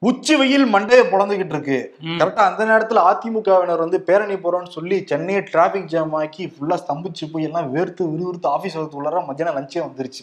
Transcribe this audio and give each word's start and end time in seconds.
உச்சி 0.00 0.36
வெயில் 0.36 0.74
மண்டையை 0.74 1.02
பொழந்துகிட்டு 1.12 1.48
இருக்கு. 1.48 1.94
கரெக்டா 2.02 2.44
அந்த 2.48 2.64
நேரத்துல 2.64 2.98
அதிமுகவினர் 3.10 3.78
வந்து 3.78 4.00
பேரணி 4.00 4.34
போறோம்னு 4.34 4.68
சொல்லி 4.68 5.04
சென்னையை 5.06 5.42
டிராபிக் 5.42 5.84
ஜாம் 5.84 6.12
ஆக்கி 6.12 6.44
ஃபுல்லா 6.46 6.76
ஸ்தம்பிச்சு 6.84 7.32
போய் 7.32 7.42
எல்லாம் 7.42 7.74
வேர்த்து 7.74 8.00
விறுவிறுத்து 8.00 8.46
ஆபீஸ் 8.46 8.78
உள்ளார 8.78 9.26
மத்தியானம் 9.26 9.56
லஞ்சே 9.56 9.82
வந்துருச்சு. 9.86 10.22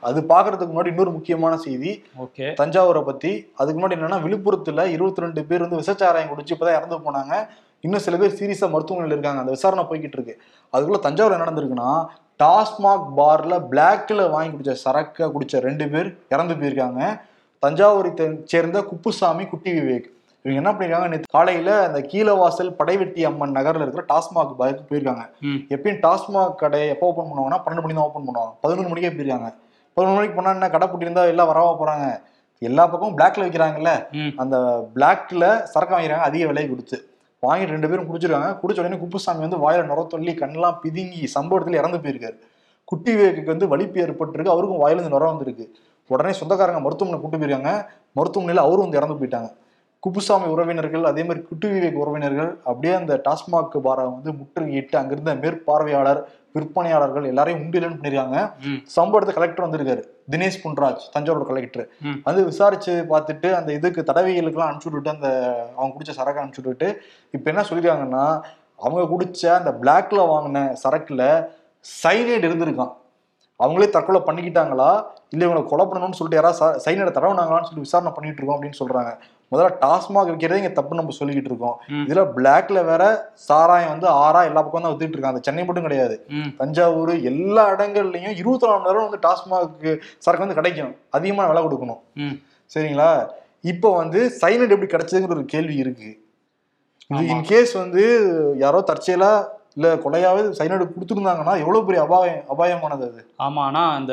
அது 0.00 0.20
பாக்குறதுக்கு 0.20 0.70
முன்னாடி 0.74 0.86
இன்னொரு 0.86 1.10
முக்கியமான 1.10 1.56
செய்தி. 1.56 2.02
ஓகே. 2.18 2.54
தஞ்சாவூரை 2.60 3.04
பத்தி. 3.04 3.52
அதுக்கு 3.54 3.80
முன்னாடி 3.80 3.90
என்னன்னா 3.90 4.20
விழுப்புரத்துல 4.26 4.86
இருபத்தி 4.86 5.20
ரெண்டு 5.20 5.44
பேர் 5.44 5.60
வந்து 5.60 5.76
விசச்சாராயம் 5.76 6.28
குடிச்சு 6.28 6.54
இப்பதான் 6.58 6.78
இறந்து 6.78 6.98
போனாங்க. 6.98 7.46
இன்னும் 7.80 8.00
சில 8.00 8.16
பேர் 8.16 8.32
சீரியஸா 8.32 8.70
மருத்துவமனையில் 8.70 9.18
இருக்காங்க. 9.18 9.38
அந்த 9.38 9.50
விசாரணை 9.50 9.84
போய்கிட்டு 9.84 10.18
இருக்கு. 10.18 10.42
அதுக்குள்ள 10.72 10.98
தஞ்சாவூர் 10.98 11.32
என்ன 11.32 11.44
நடந்திருக்குன்னா 11.44 12.06
டாஸ்மாக் 12.44 13.06
பார்ல 13.16 13.62
பிளாக்ல 13.70 14.30
வாங்கி 14.30 14.56
குடிச்ச 14.56 14.72
சரக்கை 14.72 15.26
குடிச்ச 15.26 15.60
ரெண்டு 15.60 15.88
பேர் 15.88 16.18
இறந்து 16.28 16.54
போயிருக்காங்க. 16.54 17.20
தஞ்சாவூரை 17.64 18.10
சேர்ந்த 18.44 18.82
குப்புசாமி 18.82 19.46
குட்டி 19.46 19.72
விவேக். 19.72 20.08
இவங்க 20.44 20.58
என்ன 20.62 20.70
பண்ணிருக்காங்க 20.72 21.08
நேற்று 21.08 21.30
காலையில 21.30 21.70
அந்த 21.84 21.98
கீழவாசல் 22.12 22.72
படைவெட்டி 22.72 23.24
அம்மன் 23.24 23.54
நகர்ல 23.56 23.84
இருக்கிற 23.84 24.04
டாஸ்மாக் 24.08 24.56
பாருக்கு 24.58 24.82
போயிருக்காங்க. 24.90 25.22
எப்பயும் 25.74 26.00
டாஸ்மாக் 26.00 26.54
கடை 26.54 26.88
எப்போ 26.88 27.06
ஓப்பன் 27.06 27.28
பண்ணுவாங்கன்னா 27.30 27.60
பன்னெண்டு 27.64 27.82
மணி 27.82 27.94
தான் 27.94 28.04
ஓப்பன் 28.04 28.26
பண்ணுவாங்க. 28.26 28.52
பதினொரு 28.60 28.88
மணிக்கே 28.88 29.08
போயிருக்காங்க. 29.08 29.48
பதினொரு 29.96 30.16
மணிக்கு 30.16 30.34
போனா 30.34 30.50
என்ன 30.50 30.70
கடை 30.70 30.88
பூட்டி 30.88 31.04
இருந்தா 31.04 31.24
எல்லாம் 31.24 31.50
வரவா 31.52 31.72
போறாங்க. 31.80 32.06
எல்லா 32.62 32.86
பக்கமும் 32.86 33.16
பிளாக்ல 33.18 33.46
விற்கிறாங்கல்ல 33.46 33.92
ம். 34.12 34.32
அந்த 34.36 34.56
பிளாக்ல 34.94 35.44
சரக்கு 35.64 35.96
வாங்கிறாங்க 35.96 36.26
அதிக 36.30 36.46
விலை 36.46 36.68
கொடுத்து. 36.68 36.98
வாங்கிட்டு 37.42 37.70
ரெண்டு 37.70 37.88
பேரும் 37.88 38.08
குடிச்சிருக்காங்க. 38.10 38.50
குடிச்ச 38.60 38.78
உடனே 38.80 38.98
குப்புசாமி 38.98 39.40
வந்து 39.40 39.56
வாயில 39.56 39.86
நுர 39.86 40.06
சொல்லி 40.10 40.32
கண்ணெல்லாம் 40.32 40.76
பிதுங்கி 40.84 41.22
சம்பவத்துல 41.34 41.74
இறந்து 41.74 41.98
போயிருக்காரு. 41.98 42.36
குட்டி 42.84 43.14
விவேக்குக்கு 43.14 43.54
வந்து 43.54 43.68
வலிப்பு 43.68 44.00
ஏற்பட்டிருக்கு. 44.00 44.54
அவருக்கும் 44.54 44.82
வாயில 44.84 44.98
இருந்து 44.98 45.14
நுர 45.18 45.24
வந்திருக்கு. 45.24 45.66
உடனே 46.06 46.32
சொந்தக்காரங்க 46.32 46.80
மருத்துவமனை 46.80 47.20
கூட்டு 47.20 47.38
போயிருக்காங்க. 47.38 47.86
மருத்துவமனையில 48.16 48.56
அவரும் 48.56 48.78
வந்து 48.78 48.96
இறந்து 48.96 49.14
போயிட்டாங்க. 49.14 49.50
குப்புசாமி 50.00 50.46
உறவினர்கள் 50.46 51.02
அதே 51.02 51.24
மாதிரி 51.24 51.44
குட்டி 51.44 51.68
விவேக் 51.68 51.92
உறவினர்கள் 51.92 52.56
அப்படியே 52.64 52.94
அந்த 52.94 53.20
டாஸ்மாக் 53.24 53.76
பாரை 53.78 54.04
வந்து 54.12 54.32
முற்றுகையிட்டு 54.32 54.96
அங்கிருந்த 54.96 55.34
மேற்பார்வையாளர் 55.34 56.20
விற்பனையாளர்கள் 56.54 57.26
எல்லாரையும் 57.26 57.60
உண்டியலன்னு 57.60 57.96
பண்ணிருக்காங்க. 57.96 58.52
ம். 58.60 58.80
சம்பவத்தை 58.86 59.34
கலெக்டர் 59.34 59.66
வந்திருக்காரு. 59.66 60.02
தினேஷ் 60.30 60.60
புன்ராஜ் 60.64 61.10
தஞ்சாவூர் 61.12 61.46
கலெக்டர். 61.46 61.86
வந்து 62.22 62.44
விசாரிச்சு 62.44 63.06
பார்த்துட்டு 63.10 63.52
அந்த 63.54 63.72
இதுக்கு 63.72 64.00
தடவைகளுக்கெல்லாம் 64.02 64.70
அனுப்பிச்சு 64.70 64.90
விட்டுட்டு 64.90 65.10
அந்த 65.10 65.30
அவங்க 65.76 65.96
குடிச்ச 65.96 66.10
சரக்கு 66.10 66.40
அனுப்பிச்சு 66.40 66.62
விட்டுட்டு 66.62 66.88
இப்போ 67.30 67.50
என்ன 67.50 67.62
சொல்லிருக்காங்கன்னா 67.62 68.26
அவங்க 68.74 69.16
குடிச்ச 69.16 69.46
அந்த 69.52 69.70
பிளாக்ல 69.82 70.20
வாங்கின 70.28 70.74
சரக்குல 70.84 71.24
சைனைடு 72.02 72.46
இருந்திருக்கான் 72.48 72.92
அவங்களே 73.60 73.90
தற்கொலை 73.90 74.20
பண்ணிக்கிட்டாங்களா? 74.26 75.04
இல்ல 75.30 75.46
இவங்களை 75.46 75.66
கொலை 75.66 75.84
பண்ணணும்னு 75.86 76.18
சொல்லிட்டு 76.18 76.38
யாராவது 76.40 76.80
சைனைடை 76.84 77.10
தடவுனாங்களான்னு 77.16 77.68
சொல்லி 77.68 77.84
விசாரணை 77.86 78.12
பண்ணிட்டு 78.12 78.40
இருக்கோம் 78.40 78.56
அப்படின்னு 78.56 78.80
சொல்றாங்க. 78.80 79.12
முதல்ல 79.52 79.68
டாஸ்மாக் 79.82 80.30
விற்கிறதே 80.30 80.60
இங்க 80.60 80.68
தப்பு 80.68 80.98
நம்ம 80.98 81.14
சொல்லிக்கிட்டு 81.18 81.50
இருக்கோம். 81.50 81.76
இதுல 82.06 82.22
பிளாக்ல 82.36 82.84
வேற 82.84 83.32
சாராயம் 83.34 83.92
வந்து 83.92 84.08
ஆறா 84.08 84.40
எல்லா 84.48 84.62
பக்கம் 84.62 84.82
தான் 84.82 84.92
வித்துட்டு 84.92 85.16
இருக்காங்க. 85.16 85.36
அந்த 85.36 85.46
சென்னை 85.48 85.64
மட்டும் 85.64 85.82
கிடையாது. 85.82 86.16
தஞ்சாவூர் 86.56 87.12
எல்லா 87.32 87.64
இடங்கள்லயும் 87.74 88.36
இருபத்தி 88.40 88.66
நாலு 88.66 88.78
மணி 88.78 88.90
நேரம் 88.90 89.08
வந்து 89.08 89.22
டாஸ்மாக் 89.28 89.86
சரக்கு 90.18 90.44
வந்து 90.46 90.58
கிடைக்கும். 90.60 90.92
அதிகமான 91.10 91.48
விலை 91.48 91.62
கொடுக்கணும். 91.62 92.02
சரிங்களா? 92.74 93.10
இப்போ 93.60 93.88
வந்து 93.96 94.20
சைலண்ட் 94.40 94.74
எப்படி 94.76 94.90
கிடைச்சதுங்கிற 94.94 95.36
ஒரு 95.38 95.44
கேள்வி 95.44 95.74
இருக்கு. 95.74 96.10
இது. 97.10 97.24
இன்கேஸ் 97.34 97.72
வந்து 97.82 98.02
யாரோ 98.56 98.84
தற்செயலா 98.90 99.32
இல்ல 99.76 99.88
கொலையாவது 100.02 100.48
சைனடு 100.52 100.84
கொடுத்துருந்தாங்கன்னா 100.86 101.54
எவ்வளவு 101.60 101.86
பெரிய 101.86 102.00
அபாயம் 102.02 102.42
அபாயமானது 102.52 103.04
அது? 103.06 103.20
ஆமா 103.40 103.60
ஆனா 103.64 103.80
அந்த 103.94 104.12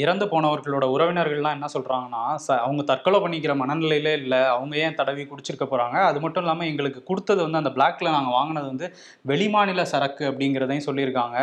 இறந்து 0.00 0.24
போனவர்களோட 0.28 0.84
உறவினர்கள்லாம் 0.92 1.56
என்ன 1.56 1.68
சொல்றாங்கன்னா 1.72 2.20
ச- 2.44 2.58
அவங்க 2.60 2.82
தற்கொலை 2.82 3.18
பண்ணிக்கிற 3.20 3.54
மனநிலையிலே 3.60 4.12
இல்ல 4.20 4.34
அவங்க 4.50 4.74
ஏன் 4.80 4.96
தடவி 4.96 5.22
குடிச்சிருக்க 5.26 5.66
போறாங்க? 5.66 5.96
அது 6.08 6.20
மட்டும் 6.20 6.42
இல்லாம 6.42 6.66
எங்களுக்கு 6.66 7.00
கொடுத்தது 7.04 7.40
வந்து 7.42 7.60
அந்த 7.60 7.72
பிளாக்ல 7.74 8.10
நாங்க 8.10 8.30
வாங்கினது 8.30 8.66
வந்து 8.66 8.88
வெளிமாநில 9.24 9.84
சரக்கு 9.90 10.24
அப்படிங்கிறதையும் 10.30 10.86
சொல்லியிருக்காங்க. 10.86 11.38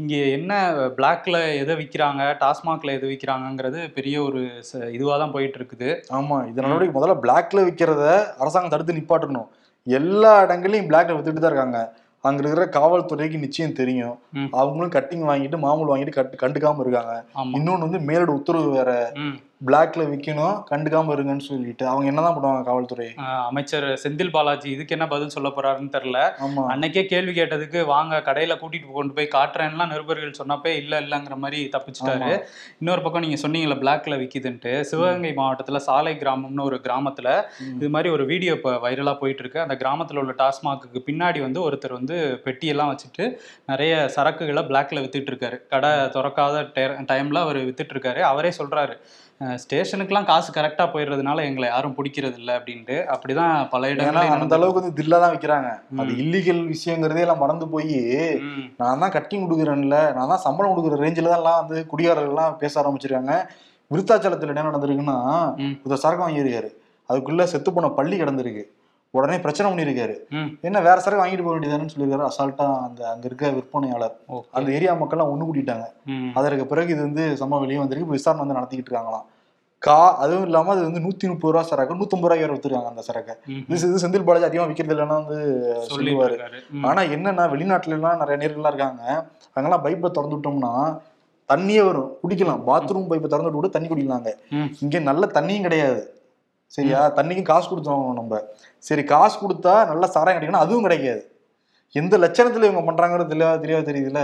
இங்க 0.00 0.14
என்ன 0.36 0.52
பிளாக்ல 0.98 1.34
எதை 1.60 1.76
விற்கிறாங்க 1.80 2.22
டாஸ்மாக்ல 2.40 2.92
எது 2.92 3.08
விற்கிறாங்கங்கிறது 3.08 3.58
பெரிய 3.96 4.16
ஒரு 4.22 4.42
ச- 4.68 4.90
இதுவா 4.90 5.16
தான் 5.18 5.34
போயிட்டு 5.34 5.58
இருக்குது 5.60 5.88
ஆமா 6.16 6.38
இது 6.48 6.64
நடவடிக்கை 6.64 6.96
முதல்ல 6.96 7.16
பிளாக்ல 7.22 7.64
விற்கிறத 7.66 8.04
அரசாங்கம் 8.38 8.72
தடுத்து 8.72 8.98
நிப்பாட்டணும். 8.98 9.48
எல்லா 9.86 10.32
இடங்களையும் 10.42 10.88
பிளாக்ல 10.88 11.16
வித்துட்டு 11.16 11.40
தான் 11.40 11.52
இருக்காங்க. 11.52 11.80
அங்க 12.24 12.40
இருக்கிற 12.42 12.64
காவல்துறைக்கு 12.70 13.38
நிச்சயம் 13.38 13.72
தெரியும். 13.72 14.16
அவங்களும் 14.52 14.92
கட்டிங் 14.92 15.24
வாங்கிட்டு 15.28 15.58
மாமூல் 15.58 15.92
வாங்கிட்டு 15.92 16.10
கட்டு 16.10 16.42
கண்டுக்காம 16.42 16.80
இருக்காங்க 16.80 17.14
இன்னொன்னு 17.56 17.86
வந்து 17.88 18.00
மேலோட 18.00 18.30
உத்தரவு 18.30 18.70
வேற. 18.70 18.90
பிளாக்ல 19.68 20.02
விற்கணும் 20.10 20.54
கண்டுக்காம 20.68 21.12
இருங்கன்னு 21.14 21.44
சொல்லிட்டு 21.46 21.84
அவங்க 21.88 22.06
என்னதான் 22.10 22.36
பண்ணுவாங்க 22.36 22.62
காவல்துறை? 22.68 23.08
அமைச்சர் 23.48 23.86
செந்தில் 24.02 24.32
பாலாஜி 24.36 24.68
இதுக்கு 24.74 24.94
என்ன 24.96 25.06
பதில் 25.10 25.32
சொல்ல 25.34 25.48
போறாருன்னு 25.56 25.92
தெரியல. 25.96 26.20
அன்னைக்கே 26.74 27.02
கேள்வி 27.10 27.32
கேட்டதுக்கு 27.38 27.80
வாங்க 27.90 28.20
கடையில 28.28 28.54
கூட்டிட்டு 28.60 28.96
கொண்டு 28.98 29.12
போய் 29.18 29.28
காட்டுறேன்லாம் 29.34 29.92
நிருபர்கள் 29.92 30.38
சொன்னப்பே 30.40 30.72
இல்ல 30.82 31.00
இல்லங்கிற 31.04 31.36
மாதிரி 31.44 31.60
தப்பிச்சிட்டாரு. 31.74 32.30
இன்னொரு 32.80 33.04
பக்கம் 33.06 33.24
நீங்க 33.26 33.40
சொன்னீங்கல்ல 33.44 33.78
பிளாக்ல 33.82 34.20
விக்குதுன்ட்டு. 34.22 34.72
சிவகங்கை 34.92 35.34
மாவட்டத்துல 35.40 35.82
சாலை 35.88 36.14
கிராமம்னு 36.22 36.66
ஒரு 36.70 36.78
கிராமத்துல. 36.86 37.28
இது 37.76 37.92
மாதிரி 37.96 38.14
ஒரு 38.16 38.26
வீடியோ 38.32 38.54
இப்போ 38.58 38.74
வைரலா 38.86 39.14
போயிட்டு 39.22 39.44
இருக்கு 39.46 39.64
அந்த 39.66 39.76
கிராமத்துல 39.84 40.22
உள்ள 40.24 40.34
டாஸ்மாக்கு 40.42 41.06
பின்னாடி 41.10 41.40
வந்து 41.46 41.62
ஒருத்தர் 41.68 41.98
வந்து 42.00 42.18
பெட்டியெல்லாம் 42.46 42.92
வச்சுட்டு 42.94 43.26
நிறைய 43.72 43.94
சரக்குகளை 44.16 44.64
பிளாக்ல 44.70 45.02
வித்துட்டு 45.04 45.32
இருக்காரு. 45.34 45.58
கடை 45.74 45.92
திறக்காத 46.16 46.66
டைம்ல 47.12 47.40
அவர் 47.46 47.60
வித்துட்டு 47.70 47.96
இருக்காரு. 47.96 48.22
அவரே 48.32 48.52
சொல்றாரு 48.60 48.96
ஸ்டேஷனுக்குலாம் 49.60 50.26
காசு 50.30 50.50
கரெக்டா 50.56 50.84
போயிடுறதுனால 50.92 51.44
எங்களை 51.48 51.66
யாரும் 51.68 51.94
பிடிக்கிறது 51.98 52.36
இல்லை 52.40 52.54
அப்படின்ட்டு 52.58 52.96
அப்படிதான் 53.12 53.52
பல 53.74 53.88
ஏன்னா 53.88 53.94
இடங்கள்ல 53.96 54.34
அந்த 54.36 54.56
அளவுக்கு 54.58 54.80
வந்து 54.80 54.96
தில்லா 54.98 55.18
தான் 55.22 55.32
விற்கிறாங்க 55.34 55.68
அது. 56.00 56.10
இல்லீகல் 56.22 56.60
விஷயங்கிறதே 56.72 57.24
எல்லாம் 57.26 57.42
மறந்து 57.44 57.68
போய் 57.74 57.94
நான் 58.80 59.02
தான் 59.04 59.14
கட்டிங் 59.16 59.44
கொடுக்குறேன்ல 59.44 59.98
நான் 60.16 60.32
தான் 60.32 60.44
சம்பளம் 60.46 60.72
கொடுக்குற 60.72 60.98
ரேஞ்சில் 61.04 61.30
தான் 61.32 61.40
எல்லாம் 61.42 61.60
வந்து 61.62 61.78
குடிகாரர்கள்லாம் 61.92 62.58
பேச 62.62 62.74
ஆரம்பிச்சிருக்காங்க. 62.82 63.34
விருத்தாச்சலத்தில் 63.90 64.52
என்ன 64.54 64.68
நடந்திருக்குன்னா. 64.70 65.16
ஒரு 65.86 66.02
சரக்கு 66.04 66.24
வாங்கியிருக்காரு. 66.24 66.70
அதுக்குள்ள 67.08 67.44
செத்து 67.52 67.70
போன 67.76 67.90
பள்ளி 67.98 68.16
கிடந்திருக்கு. 68.18 68.64
உடனே 69.16 69.36
பிரச்சனை 69.44 69.66
பண்ணியிருக்காரு. 69.70 70.14
என்ன 70.68 70.80
வேற 70.86 70.96
சரக்கு 71.04 71.22
வாங்கிட்டு 71.22 71.44
போக 71.46 71.54
வேண்டியதானு 71.56 71.92
சொல்லியிருக்காரு 71.92 72.28
அசால்ட்டா 72.30 72.66
அந்த 72.86 73.00
அங்க 73.12 73.24
இருக்க 73.30 73.48
விற்பனையாளர். 73.56 74.14
அந்த 74.56 74.68
ஏரியா 74.76 74.92
மக்கள்லாம் 75.00 75.32
ஒண்ணு 75.32 75.48
கூட்டிட்டாங்க. 75.48 75.86
அதற்கு 76.38 76.66
பிறகு 76.72 76.92
இது 76.94 77.02
வந்து 77.08 77.24
சம்பவம் 77.40 77.64
வெளியே 77.64 77.80
வந்திருக்கு. 77.82 78.06
இப்ப 78.06 78.18
விசாரணை 78.18 78.42
வந்து 78.44 78.58
நடத்திக்கிட்டு 78.58 78.90
இருக்காங்களாம். 78.90 79.26
கா 79.82 79.98
அதுவும் 80.22 80.46
இல்லாம 80.46 80.70
அது 80.72 80.82
வந்து 80.86 81.02
நூத்தி 81.04 81.26
முப்பது 81.32 81.52
ரூபா 81.52 81.62
சரக்கு 81.68 81.98
நூத்தம்பது 82.00 82.30
ரூபாய் 82.30 82.54
வித்துருக்காங்க 82.54 82.90
அந்த 82.92 83.02
சரக்கை 83.06 83.34
இது 83.72 83.86
இது 83.90 84.02
செந்தில் 84.02 84.26
பாலாஜி 84.28 84.48
அதிகமா 84.48 84.66
விற்கிறது 84.70 84.94
இல்லைன்னா 84.94 85.16
வந்து 85.20 85.38
சொல்லுவாரு. 85.92 86.36
ஆனா 86.88 87.02
என்னன்னா 87.16 87.44
வெளிநாட்டுல 87.54 87.96
எல்லாம் 87.98 88.20
நிறைய 88.22 88.38
நேர்கள்லாம் 88.42 88.72
இருக்காங்க. 88.74 89.02
அங்கெல்லாம் 89.54 89.84
பைப்பை 89.86 90.10
திறந்து 90.10 90.36
விட்டோம்னா 90.36 90.72
தண்ணியே 91.48 91.82
வரும். 91.86 92.10
குடிக்கலாம். 92.22 92.60
பாத்ரூம் 92.70 93.10
பைப்பை 93.10 93.28
திறந்து 93.30 93.54
விட்டு 93.54 93.76
தண்ணி 93.76 93.88
குடிக்கலாங்க. 93.92 94.32
இங்க 94.84 94.98
நல்ல 95.10 95.26
தண்ணியும் 95.36 95.66
கிடையாது. 95.68 96.02
சரியா? 96.70 97.00
தண்ணிக்கும் 97.14 97.50
காசு 97.52 97.66
கொடுத்தோம் 97.70 98.12
நம்ம. 98.12 98.42
சரி 98.78 99.04
காசு 99.04 99.36
கொடுத்தா 99.40 99.74
நல்ல 99.86 100.06
சாராயம் 100.06 100.38
கிடைக்கணும் 100.40 100.64
அதுவும் 100.64 100.82
கிடைக்காது. 100.82 101.22
எந்த 101.94 102.18
லட்சணத்துல 102.18 102.66
இவங்க 102.66 102.82
பண்றாங்கிறது 102.86 103.30
தெரியாது 103.30 103.62
தெரியாது 103.62 103.86
தெரியுதுல்ல? 103.86 104.20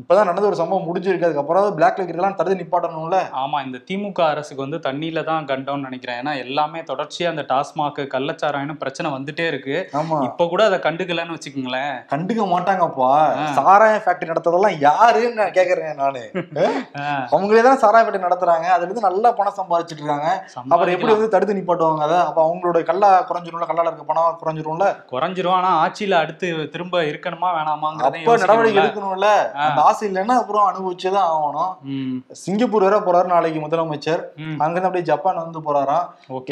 இப்பதான் 0.00 0.28
நடந்த 0.28 0.46
ஒரு 0.46 0.56
சம்பவம் 0.56 0.86
முடிஞ்சிருக்கு. 0.88 1.24
அதுக்கப்புறம் 1.24 1.64
பிளாக்ல 1.78 2.00
வைக்கிறதெல்லாம் 2.00 2.36
தடுத்து 2.36 2.58
நிப்பாட்டணும்ல? 2.60 3.16
ஆமா 3.40 3.58
இந்த 3.66 3.78
திமுக 3.88 4.20
அரசுக்கு 4.26 4.62
வந்து 4.62 4.78
தண்ணியில 4.78 5.24
தான் 5.24 5.46
கண்டோம்னு 5.46 5.86
நினைக்கிறேன். 5.88 6.18
ஏன்னா 6.20 6.32
எல்லாமே 6.36 6.80
தொடர்ச்சியா 6.82 7.28
அந்த 7.28 7.44
டாஸ்மாக் 7.48 8.00
கள்ளச்சாராயம்னு 8.14 8.76
பிரச்சனை 8.76 9.10
வந்துட்டே 9.12 9.46
இருக்கு. 9.46 9.74
ஆமா. 10.00 10.18
இப்ப 10.24 10.46
கூட 10.48 10.62
அதை 10.64 10.78
கண்டுக்கலன்னு 10.78 11.36
வச்சுக்கோங்களேன். 11.36 11.92
கண்டுக்க 12.14 12.46
மாட்டாங்கப்பா. 12.52 13.10
ஆ. 13.40 13.48
சாராயம் 13.58 14.04
ஃபேக்டரி 14.06 14.30
நடத்துறதெல்லாம் 14.32 14.78
யாருன்னு 14.86 15.40
நான் 15.40 15.56
கேக்குறேன் 15.58 16.00
நானு. 16.02 16.24
அவங்களே 17.34 17.62
தான் 17.62 17.82
சாராய 17.84 18.02
ஃபேக்டரி 18.02 18.26
நடத்துறாங்க. 18.26 18.68
அதுல 18.76 18.88
இருந்து 18.88 19.06
நல்லா 19.08 19.32
பணம் 19.32 19.58
சம்பாதிச்சிட்டு 19.60 20.02
இருக்காங்க 20.02 20.30
அப்புறம் 20.70 20.94
எப்படி. 20.94 21.12
வந்து 21.14 21.34
தடுத்து 21.36 21.58
நிப்பாட்டுவாங்க 21.60 22.06
அதை? 22.08 22.20
அப்ப 22.22 22.40
அவங்களோட 22.46 22.84
கல்லா 22.84 23.12
குறைஞ்சிரும்ல? 23.30 23.70
கல்லால 23.70 23.88
இருக்க 23.88 24.06
பணம் 24.06 24.40
குறைஞ்சிரும்ல? 24.42 24.88
குறைஞ்சிரும். 25.12 25.58
ஆனா 25.58 25.72
ஆட்சியில 25.82 26.18
அடுத்து 26.22 26.48
திரும்ப 26.68 27.02
இருக்கணுமா 27.02 27.50
வேணாமாங்கிறதையும் 27.58 28.18
அப்ப 28.18 28.36
நடவடிக்கை. 28.36 28.84
எடுக்கணும்ல. 28.84 29.52
அந்த 29.52 29.80
ஆசை 29.80 30.12
இல்லைன்னா 30.12 30.26
அப்புறம் 30.26 30.68
அனுபவிச்சுதான் 30.68 31.24
ஆகணும். 31.26 31.90
சிங்கப்பூர் 32.30 32.82
வேற 32.82 33.00
போறாரு 33.00 33.26
நாளைக்கு 33.26 33.60
முதலமைச்சர். 33.60 34.22
அங்கிருந்து 34.58 34.80
அப்படியே 34.80 35.02
ஜப்பான் 35.02 35.36
வந்து 35.36 35.60
போறாராம். 35.60 36.06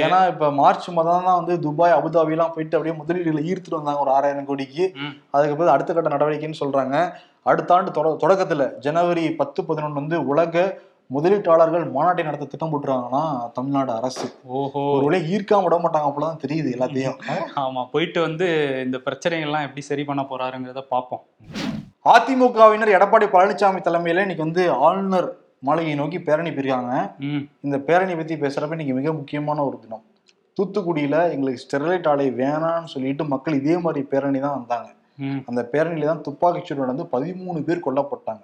ஏன்னா 0.06 0.28
இப்ப 0.28 0.50
மார்ச் 0.50 0.88
மாதம் 0.88 1.24
தான் 1.24 1.36
வந்து 1.36 1.60
துபாய் 1.60 1.92
அபுதாபி 1.92 2.30
எல்லாம் 2.30 2.52
போயிட்டு 2.54 2.76
அப்படியே 2.76 3.02
முதலீடுகளை 3.02 3.56
ஈர்த்துட்டு 3.56 3.74
வந்தாங்க 3.74 4.00
ஒரு 4.00 4.10
ஆறாயிரம் 4.10 4.46
கோடிக்கு. 4.46 4.92
ம். 4.94 5.06
அதுக்கு 5.30 5.56
பிறகு 5.56 5.70
அடுத்த 5.70 5.92
கட்ட 5.92 6.08
நடவடிக்கைன்னு 6.08 6.54
சொல்றாங்க. 6.60 7.12
அடுத்த 7.42 7.74
ஆண்டு 7.74 7.90
தொட- 7.90 8.16
தொடக்கத்துல 8.26 8.78
ஜனவரி 8.78 9.32
பத்து 9.32 9.64
பதினொன்று 9.64 9.94
வந்து 9.94 10.26
உலக 10.26 10.78
முதலீட்டாளர்கள் 11.10 11.84
மாநாட்டை 11.94 12.24
நடத்த 12.24 12.44
திட்டம் 12.44 12.72
போட்டுருவாங்கன்னா 12.72 13.22
தமிழ்நாடு 13.52 13.92
அரசு. 13.92 14.26
ஓஹோ. 14.58 14.82
ஒரு 14.94 15.04
வழியா 15.06 15.22
ஈர்க்காம 15.30 15.64
விட 15.64 15.76
மாட்டாங்க 15.78 16.08
அப்பதான் 16.10 16.40
தெரியுது 16.44 16.68
எல்லாத்தையும். 16.76 17.16
ஆமா 17.64 17.82
போயிட்டு 17.94 18.20
வந்து 18.20 18.46
இந்த 18.84 18.98
பிரச்சனைகள்லாம் 19.06 19.66
எப்படி 19.68 19.82
சரி 19.88 20.04
பண்ண 20.04 20.22
போறாருங்கிறத 20.22 20.82
பார்ப்போம். 20.92 21.22
அதிமுகவினர் 22.06 22.94
எடப்பாடி 22.96 23.26
பழனிசாமி 23.34 23.80
தலைமையில 23.80 24.24
இன்னைக்கு 24.26 24.46
வந்து 24.46 24.62
ஆளுநர் 24.86 25.28
மாளிகையை 25.62 25.96
நோக்கி 25.96 26.18
பேரணி 26.28 26.50
போயிருக்காங்க. 26.50 26.92
இந்த 27.66 27.76
பேரணி 27.88 28.14
பத்தி 28.14 28.36
பேசுறப்ப 28.44 28.76
இன்னைக்கு 28.76 28.94
மிக 29.00 29.12
முக்கியமான 29.12 29.64
ஒரு 29.64 29.78
தினம். 29.82 30.04
தூத்துக்குடியில 30.56 31.16
எங்களுக்கு 31.34 31.62
ஸ்டெர்லைட் 31.64 32.08
ஆலை 32.12 32.28
வேணாம்னு 32.40 32.92
சொல்லிட்டு 32.94 33.24
மக்கள் 33.34 33.58
இதே 33.60 33.76
மாதிரி 33.78 34.02
பேரணி 34.14 34.40
தான் 34.46 34.58
வந்தாங்க 34.58 34.88
அந்த 35.48 35.60
பேரணியில 35.72 36.10
தான் 36.10 36.24
துப்பாக்கிச்சூடு 36.26 36.84
நடந்து 36.84 37.04
பதிமூணு 37.14 37.60
பேர் 37.68 37.86
கொல்லப்பட்டாங்க. 37.86 38.42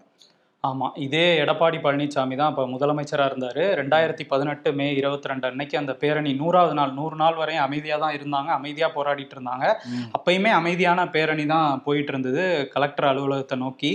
ஆமா 0.67 0.87
இதே 1.05 1.25
எடப்பாடி 1.43 1.79
பழனிசாமி 1.85 2.35
தான் 2.41 2.51
இப்போ 2.53 2.65
முதலமைச்சராக 2.75 3.31
இருந்தார். 3.31 3.61
ரெண்டாயிரத்தி 3.81 4.25
பதினெட்டு 4.33 4.69
மே 4.79 4.87
இருபத்தி 5.01 5.31
ரெண்டு 5.31 5.47
அன்னைக்கு 5.49 5.77
அந்த 5.81 5.93
பேரணி 6.03 6.31
நூறாவது 6.43 6.75
நாள் 6.79 6.93
நூறு 6.99 7.17
நாள் 7.23 7.39
வரையும் 7.41 7.65
அமைதியாக 7.65 8.01
தான் 8.05 8.15
இருந்தாங்க 8.19 8.51
அமைதியாக 8.59 8.91
போராடிட்டு 8.97 9.35
இருந்தாங்க. 9.37 9.67
அப்பயுமே 10.19 10.51
அமைதியான 10.61 11.07
பேரணி 11.17 11.45
தான் 11.55 11.81
போயிட்டு 11.87 12.13
இருந்தது 12.15 12.45
கலெக்டர் 12.75 13.09
அலுவலகத்தை 13.11 13.59
நோக்கி. 13.65 13.93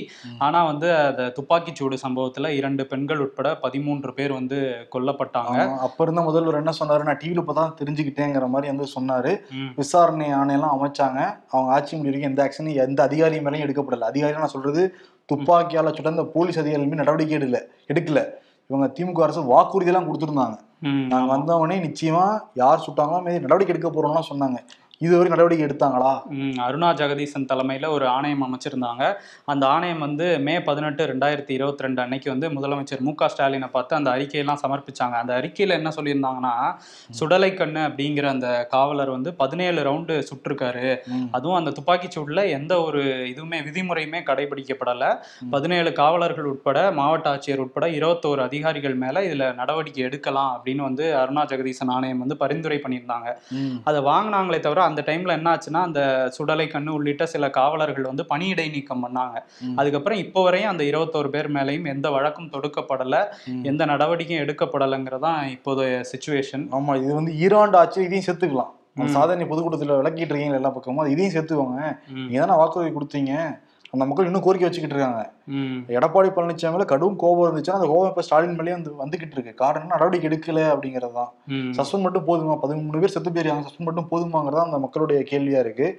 ஆனால் 0.47 0.67
வந்து 0.71 0.89
அந்த 1.09 1.25
துப்பாக்கிச்சூடு 1.37 1.97
சம்பவத்தில் 2.05 2.49
இரண்டு 2.59 2.85
பெண்கள் 2.91 3.23
உட்பட 3.25 3.47
பதிமூன்று 3.65 4.13
பேர் 4.19 4.33
வந்து 4.39 4.59
கொல்லப்பட்டாங்க. 4.95 5.57
அப்ப 5.87 6.07
இருந்த 6.07 6.23
முதல்வர் 6.29 6.61
என்ன 6.61 6.75
சொன்னாரு 6.81 7.09
நான் 7.09 7.21
டிவில 7.23 7.57
தான் 7.61 7.75
தெரிஞ்சுக்கிட்டேங்கிற 7.81 8.47
மாதிரி 8.55 8.73
வந்து 8.73 8.87
சொன்னாரு. 8.95 9.33
விசாரணை 9.81 10.29
ஆணையெல்லாம் 10.41 10.75
அமைச்சாங்க. 10.77 11.19
அவங்க 11.53 11.71
ஆட்சி 11.77 11.93
முடிவு 12.01 12.27
எந்த 12.31 12.41
ஆக்ஷனும் 12.47 12.79
எந்த 12.87 13.01
அதிகாரி 13.09 13.39
மேலேயும் 13.45 13.65
எடுக்கப்படல. 13.67 14.11
அதிகாரி 14.11 14.41
நான் 14.43 14.55
சொல்றது 14.57 14.83
துப்பாக்கியால 15.29 15.93
சுட்ட 15.95 16.09
அந்த 16.09 16.25
போலீஸ் 16.35 16.59
அதிகாரிகள் 16.61 16.89
மீது 16.89 17.01
நடவடிக்கை 17.03 17.35
எடுக்கல 17.37 17.59
எடுக்கல. 17.91 18.21
இவங்க 18.69 18.85
திமுக 18.97 19.23
அரசு 19.23 19.41
வாக்குறுதி 19.53 19.91
எல்லாம் 19.91 20.07
கொடுத்துருந்தாங்க 20.07 20.57
நாங்க 21.11 21.27
வந்தவொடனே 21.33 21.77
நிச்சயமா 21.87 22.25
யார் 22.61 22.85
சுட்டாங்களோ 22.85 23.19
மீது 23.25 23.43
நடவடிக்கை 23.45 23.73
எடுக்க 23.73 23.89
போறோம்லாம் 23.89 24.29
சொன்னாங்க. 24.29 24.59
இதுவரை 25.05 25.27
நடவடிக்கை 25.33 25.63
எடுத்தாங்களா? 25.67 26.11
அருணா 26.65 26.89
ஜெகதீசன் 26.99 27.47
தலைமையில் 27.51 27.87
ஒரு 27.95 28.05
ஆணையம் 28.15 28.43
அமைச்சிருந்தாங்க. 28.47 29.03
அந்த 29.51 29.63
ஆணையம் 29.73 30.03
வந்து 30.05 30.25
மே 30.47 30.55
பதினெட்டு 30.67 31.03
ரெண்டாயிரத்தி 31.11 31.53
இருபத்தி 31.57 31.85
ரெண்டு 31.85 32.01
அன்னைக்கு 32.03 32.29
வந்து 32.33 32.47
முதலமைச்சர் 32.55 33.01
மு 33.07 33.13
க 33.21 33.29
ஸ்டாலினை 33.33 33.69
பார்த்து 33.75 33.97
அந்த 33.99 34.09
அறிக்கையெல்லாம் 34.15 34.61
சமர்ப்பிச்சாங்க. 34.63 35.15
அந்த 35.23 35.33
அறிக்கையில் 35.39 35.77
என்ன 35.77 35.91
சொல்லியிருந்தாங்கன்னா 35.97 36.53
சுடலைக்கண்ணு 37.19 37.81
அப்படிங்கிற 37.87 38.27
அந்த 38.35 38.49
காவலர் 38.75 39.11
வந்து 39.15 39.33
பதினேழு 39.41 39.79
ரவுண்டு 39.89 40.17
சுட்டிருக்காரு. 40.29 40.87
அதுவும் 41.37 41.59
அந்த 41.61 41.73
துப்பாக்கிச் 41.79 42.17
சூட்டில் 42.17 42.43
எந்த 42.57 42.73
ஒரு 42.87 43.01
இதுவுமே 43.31 43.59
விதிமுறையுமே 43.69 44.21
கடைபிடிக்கப்படலை. 44.29 45.09
பதினேழு 45.55 45.93
காவலர்கள் 46.01 46.51
உட்பட 46.53 46.77
மாவட்ட 46.99 47.33
ஆட்சியர் 47.33 47.63
உட்பட 47.65 47.87
இருபத்தோரு 47.97 48.43
அதிகாரிகள் 48.47 48.97
மேலே 49.05 49.25
இதில் 49.29 49.45
நடவடிக்கை 49.61 50.03
எடுக்கலாம் 50.09 50.53
அப்படின்னு 50.55 50.83
வந்து 50.89 51.07
அருணா 51.23 51.45
ஜெகதீசன் 51.53 51.93
ஆணையம் 51.97 52.23
வந்து 52.25 52.39
பரிந்துரை 52.45 52.79
பண்ணியிருந்தாங்க. 52.85 53.29
அதை 53.89 53.99
வாங்கினாங்களே 54.11 54.61
தவிர 54.67 54.89
அந்த 54.91 55.01
டைம்ல 55.07 55.31
என்ன 55.31 55.49
ஆச்சுன்னா 55.51 55.81
அந்த 55.81 56.01
சுடலை 56.29 56.67
கண்ணு 56.67 56.89
உள்ளிட்ட 56.89 57.25
சில 57.25 57.49
காவலர்கள் 57.49 58.03
வந்து 58.03 58.25
பணியிடை 58.29 58.69
நீக்கம் 58.69 59.03
பண்ணாங்க. 59.05 59.37
அதுக்கப்புறம் 59.75 60.17
இப்போ 60.17 60.43
வரையும் 60.43 60.69
அந்த 60.69 60.83
இருபத்தோரு 60.83 61.29
பேர் 61.29 61.51
மேலேயும் 61.51 61.87
எந்த 61.87 62.09
வழக்கும் 62.09 62.51
தொடுக்கப்படல. 62.51 63.15
எந்த 63.63 63.85
நடவடிக்கையும் 63.85 64.43
எடுக்கப்படலைங்கிறதான் 64.45 65.41
இப்போதைய 65.55 66.03
சுச்சுவேஷன் 66.11 66.65
ஆமா 66.77 66.95
இது 67.03 67.13
வந்து 67.13 67.33
ஈராண்டு 67.37 67.77
ஆட்சி 67.77 68.01
இதையும் 68.01 68.27
சேர்த்துக்கலாம். 68.27 68.71
அந்த 68.95 69.09
ம். 69.09 69.13
சாதனை 69.13 69.45
பொதுக்கூட்டத்துல 69.45 69.97
விளக்கிட்டு 69.97 70.31
இருக்கீங்க 70.31 70.55
எல்லா 70.55 70.69
பக்கமும் 70.69 71.07
இதையும் 71.07 71.33
சேர்த்துக்கோங்க. 71.35 71.81
நீங்க 72.13 72.39
தானே 72.39 72.57
வாக்குறுதி 72.57 72.91
கொடுத்தீங்க? 72.91 73.33
அந்த 73.93 74.03
மக்கள் 74.09 74.27
இன்னும் 74.29 74.43
கோரிக்கை 74.45 74.65
வச்சுக்கிட்டு 74.67 74.95
இருக்காங்க. 74.95 75.21
எடப்பாடி 75.97 76.29
பழனிசாமியில 76.35 76.85
கடும் 76.91 77.17
கோபம் 77.23 77.45
இருந்துச்சுன்னா 77.47 77.79
அந்த 77.79 77.87
கோபம் 77.91 78.09
இப்ப 78.11 78.23
ஸ்டாலின் 78.27 78.55
மேலேயே 78.59 78.75
வந்து 78.77 78.91
வந்துகிட்டு 79.01 79.35
இருக்கு. 79.37 79.53
காரணம் 79.53 79.81
என்ன, 79.81 79.93
நடவடிக்கை 79.95 80.27
எடுக்கல 80.29 80.61
அப்படிங்கிறது 80.73 81.15
தான். 81.19 81.31
சஸ்பெண்ட் 81.77 82.05
மட்டும் 82.07 82.27
போதுமா? 82.29 82.55
பதிமூணு 82.63 83.01
பேர் 83.03 83.13
செத்து 83.15 83.33
போயிருக்காங்க. 83.35 83.65
சஸ்பெண்ட் 83.67 83.89
மட்டும் 83.89 84.09
போதுமாங்கிறதா 84.13 84.63
அந்த 84.69 84.79
மக்களுடைய 84.85 85.21
கேள்வியா 85.31 85.61
இருக்கு. 85.65 85.89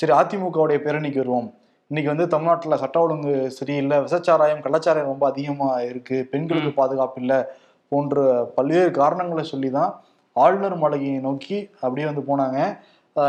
சரி 0.00 0.14
அதிமுகவுடைய 0.20 0.78
பேரணிக்கு 0.86 1.22
வருவோம். 1.24 1.48
இன்னைக்கு 1.90 2.12
வந்து 2.12 2.26
தமிழ்நாட்டுல 2.32 2.76
சட்ட 2.82 2.98
ஒழுங்கு 3.00 3.34
சரியில்லை. 3.58 3.98
விசச்சாராயம் 4.06 4.64
கள்ளச்சாராயம் 4.64 5.12
ரொம்ப 5.12 5.24
அதிகமா 5.32 5.70
இருக்கு. 5.90 6.16
பெண்களுக்கு 6.32 6.72
பாதுகாப்பு 6.80 7.20
இல்லை 7.20 7.38
போன்ற 7.92 8.22
பல்வேறு 8.56 8.90
காரணங்களை 9.00 9.44
சொல்லி 9.52 9.68
தான் 9.78 9.92
ஆளுநர் 10.36 10.74
மாளிகையை 10.80 11.18
நோக்கி 11.26 11.58
அப்படியே 11.82 12.06
வந்து 12.08 12.24
போனாங்க. 12.30 12.58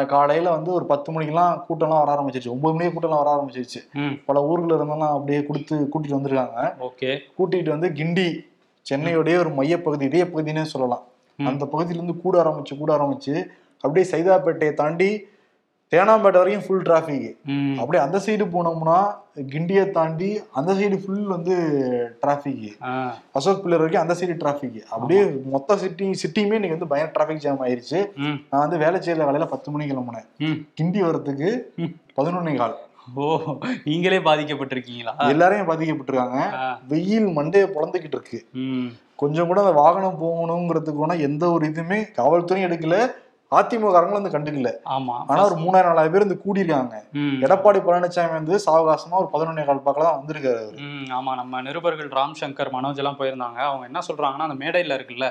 காலையில 0.08 0.50
வந்து 0.50 0.72
ஒரு 0.72 0.86
பத்து 0.86 1.12
மணிக்கெல்லாம் 1.12 1.66
கூட்டம்லாம் 1.70 2.06
வர 2.06 2.14
ஆரம்பிச்சிருச்சு. 2.14 2.50
ஒன்பது 2.50 2.76
மணிக்கு 2.76 3.00
கூட்டம்லாம் 3.00 3.24
வர 3.24 3.30
ஆரம்பிச்சிருச்சு. 3.36 3.80
பல 4.26 4.46
ஊர்ல 4.46 4.76
இருந்தெல்லாம் 4.76 5.12
அப்படியே 5.12 5.44
கொடுத்து 5.44 5.90
கூட்டிட்டு 5.94 6.12
வந்திருக்காங்க. 6.12 6.74
ஓகே. 6.80 7.18
கூட்டிட்டு 7.38 7.70
வந்து 7.70 7.90
கிண்டி 7.90 8.40
சென்னையோடைய 8.92 9.38
ஒரு 9.38 9.50
மையப்பகுதி 9.50 10.06
இதய 10.06 10.26
பகுதினே 10.26 10.64
சொல்லலாம். 10.64 11.04
அந்த 11.38 11.66
பகுதியில 11.66 11.94
இருந்து 11.94 12.22
கூட 12.22 12.44
ஆரம்பிச்சு 12.44 12.78
கூட 12.78 12.98
ஆரம்பிச்சு 12.98 13.46
அப்படியே 13.82 14.12
சைதாப்பேட்டையை 14.12 14.74
தாண்டி 14.74 15.28
தேனாம்பேட்டை 15.94 16.40
வரைக்கும் 16.42 16.66
ஃபுல் 16.66 16.86
டிராஃபிக் 16.88 17.28
அப்படியே 17.82 18.00
அந்த 18.06 18.18
சைடு 18.26 18.46
போனோம்னா 18.56 18.98
கிண்டியை 19.52 19.84
தாண்டி 19.98 20.30
அந்த 20.60 20.72
சைடு 20.80 20.98
ஃபுல் 21.04 21.28
வந்து 21.34 21.56
டிராஃபிக் 22.22 22.66
அசோக் 23.38 23.62
பில்லர் 23.66 23.84
வரைக்கும் 23.84 24.04
அந்த 24.04 24.16
சைடு 24.20 24.36
டிராஃபிக் 24.42 24.80
அப்படியே 24.94 25.22
மொத்த 25.54 25.78
சிட்டி 25.84 26.08
சிட்டியுமே 26.24 26.58
இன்னைக்கு 26.58 26.78
வந்து 26.78 26.92
பயங்கர 26.94 27.14
டிராஃபிக் 27.18 27.44
ஜாம் 27.46 27.62
ஆயிருச்சு. 27.66 28.00
நான் 28.50 28.64
வந்து 28.64 28.78
வேலை 28.84 29.00
செய்யற 29.00 29.28
வேலையில 29.30 29.48
பத்து 29.54 29.72
மணிக்கு 29.72 29.94
கிளம்புனேன். 29.94 30.28
கிண்டி 30.80 31.02
வர்றதுக்கு. 31.06 31.52
பதினொன்னே 32.18 32.56
கால். 32.62 32.76
ஓ 33.16 33.26
நீங்களே 33.84 34.20
பாதிக்கப்பட்டிருக்கீங்களா? 34.28 35.14
எல்லாரையும் 35.34 35.70
பாதிக்கப்பட்டிருக்காங்க. 35.70 36.40
வெயில் 36.88 37.30
மண்டையை 37.38 37.68
பொழந்துக்கிட்டு 37.76 38.18
இருக்கு. 38.18 38.40
கொஞ்சம் 39.22 39.48
கூட 39.48 39.60
அந்த 39.64 39.76
வாகனம் 39.82 40.20
போகணுங்கிறதுக்கு 40.24 41.20
எந்த 41.30 41.44
ஒரு 41.52 41.66
இதுவுமே 41.70 42.00
காவல்துறையும் 42.20 42.68
எடுக்கல. 42.68 42.98
அதிமுக 43.52 43.92
காரங்களும் 43.92 44.20
வந்து 44.20 44.32
கண்டுக்கல. 44.32 44.70
ஆமா. 44.94 45.14
ஆனா 45.28 45.42
ஒரு 45.44 45.56
மூணாயிரம் 45.56 45.92
நாலாயிரம் 45.92 46.14
பேர் 46.14 46.26
வந்து 46.26 46.40
கூடியிருக்காங்க. 46.42 46.96
எடப்பாடி 47.46 47.80
பழனிசாமி 47.86 48.34
வந்து 48.34 48.56
சாவகாசமா 48.66 49.16
ஒரு 49.22 49.30
பதினொன்னே 49.34 49.64
கால் 49.66 49.84
பக்கம் 49.86 50.08
தான் 50.08 50.18
வந்திருக்காரு 50.18 50.64
ஆமா. 51.18 51.32
நம்ம 51.36 51.62
நிருபர்கள் 51.62 52.10
ராம் 52.18 52.36
சங்கர் 52.40 52.72
மனோஜ் 52.74 53.00
எல்லாம் 53.04 53.20
போயிருந்தாங்க. 53.20 53.60
அவங்க 53.70 53.86
என்ன 53.86 54.02
சொல்றாங்கன்னா 54.08 54.48
அந்த 54.50 54.58
மேடையில 54.64 54.98
இருக்குல்ல. 54.98 55.28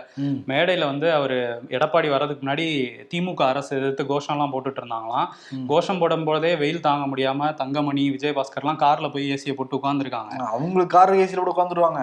மேடையில 0.50 0.86
வந்து 0.86 1.12
அவர் 1.12 1.36
எடப்பாடி 1.70 2.10
வர்றதுக்கு 2.10 2.44
முன்னாடி 2.44 2.66
திமுக 3.12 3.44
அரசு 3.46 3.72
எதிர்த்து 3.80 4.04
கோஷம்லாம் 4.04 4.54
போட்டுட்டு 4.54 4.82
இருந்தாங்களாம். 4.82 5.28
கோஷம் 5.66 6.00
போடும்போதே 6.00 6.52
வெயில் 6.56 6.86
தாங்க 6.88 7.06
முடியாம 7.06 7.52
தங்கமணி 7.54 8.06
விஜயபாஸ்கர்லாம் 8.10 8.82
கார்ல 8.84 9.08
போய் 9.08 9.30
ஏசியை 9.34 9.56
போட்டு 9.56 9.80
உட்காந்துருக்காங்க 9.80 10.32
அவங்களுக்கு 10.50 10.94
கார் 10.96 11.14
ஏசியில 11.16 11.42
கூட 11.42 11.54
உட்காந்துருவாங்க 11.56 12.00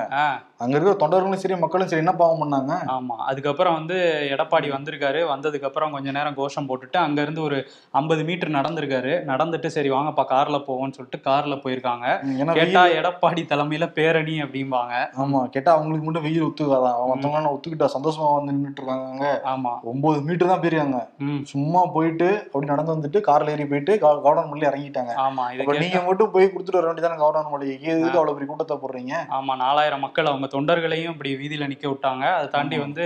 அங்க 0.63 0.73
இருக்கிற 0.73 0.95
தொண்டர்களும் 0.99 1.41
சரி 1.41 1.55
மக்களும் 1.59 1.87
சரி 1.87 2.01
என்ன 2.01 2.13
பாவம் 2.15 2.41
பண்ணாங்க? 2.41 2.73
ஆமா. 2.93 3.15
அதுக்கப்புறம் 3.27 3.73
வந்து 3.73 3.95
எடப்பாடி 4.33 4.67
வந்திருக்காரு. 4.69 5.19
வந்ததுக்கு 5.29 5.65
அப்புறம் 5.65 5.91
கொஞ்ச 5.91 6.11
நேரம் 6.11 6.35
கோஷம் 6.35 6.67
போட்டுட்டு 6.69 6.97
அங்க 6.99 7.19
இருந்து 7.21 7.41
ஒரு 7.41 7.57
ஐம்பது 7.93 8.23
மீட்டர் 8.23 8.55
நடந்திருக்காரு. 8.55 9.13
நடந்துட்டு 9.25 9.67
சரி 9.69 9.89
வாங்கப்பா 9.89 10.25
கார்ல 10.29 10.59
போவோம்னு 10.67 10.95
சொல்லிட்டு 10.95 11.19
கார்ல 11.25 11.55
போயிருக்காங்க. 11.63 12.05
கேட்டா 12.53 12.83
எடப்பாடி 12.97 13.43
தலைமையில 13.45 13.87
பேரணி 13.93 14.35
அப்படிம்பாங்க. 14.43 14.93
ஆமா. 15.17 15.41
கேட்டா 15.47 15.71
அவங்களுக்கு 15.73 16.07
மட்டும் 16.07 16.25
வெயில் 16.25 16.45
ஒத்துக்காதான் 16.45 16.81
மத்தவங்க 17.11 17.53
ஒத்துக்கிட்டா 17.53 17.89
சந்தோஷமா 17.95 18.29
வந்து 18.33 18.53
நின்றுட்டு 18.53 18.81
இருக்காங்க 18.81 19.25
ஆமா. 19.51 19.73
ஒன்பது 19.91 20.19
மீட்டர் 20.23 20.51
தான் 20.51 20.61
போயிருக்காங்க 20.61 20.99
ம். 21.25 21.41
சும்மா 21.45 21.83
போயிட்டு 21.93 22.29
அப்படி 22.45 22.71
நடந்து 22.71 22.95
வந்துட்டு 22.95 23.21
கார்ல 23.27 23.53
ஏறி 23.53 23.67
போயிட்டு 23.67 23.93
கவர்னர் 24.03 24.49
மொழி 24.49 24.67
இறங்கிட்டாங்க. 24.67 25.11
ஆமா. 25.23 25.43
நீங்க 25.83 26.01
மட்டும் 26.05 26.33
போய் 26.33 26.51
கொடுத்துட்டு 26.51 26.79
வர 26.79 26.87
வேண்டியதானே 26.87 27.19
கவர்னர் 27.19 27.51
மொழிக்கு 27.51 27.71
எதுக்கு 27.93 28.19
அவ்வளவு 28.19 28.35
பெரிய 28.35 28.49
கூட்டத்தை 28.49 28.77
போடுறீங்க? 28.77 29.13
ஆமா. 29.37 29.53
நாலாயிரம் 29.63 30.03
மக்கள் 30.03 30.29
அவங்க 30.29 30.47
தொண்டர்களையும் 30.55 31.13
இப்படி 31.15 31.31
வீதியில 31.41 31.67
நிக்க 31.73 31.85
விட்டாங்க 31.91 32.25
அதை 32.37 32.47
தாண்டி. 32.55 32.77
வந்து 32.85 33.05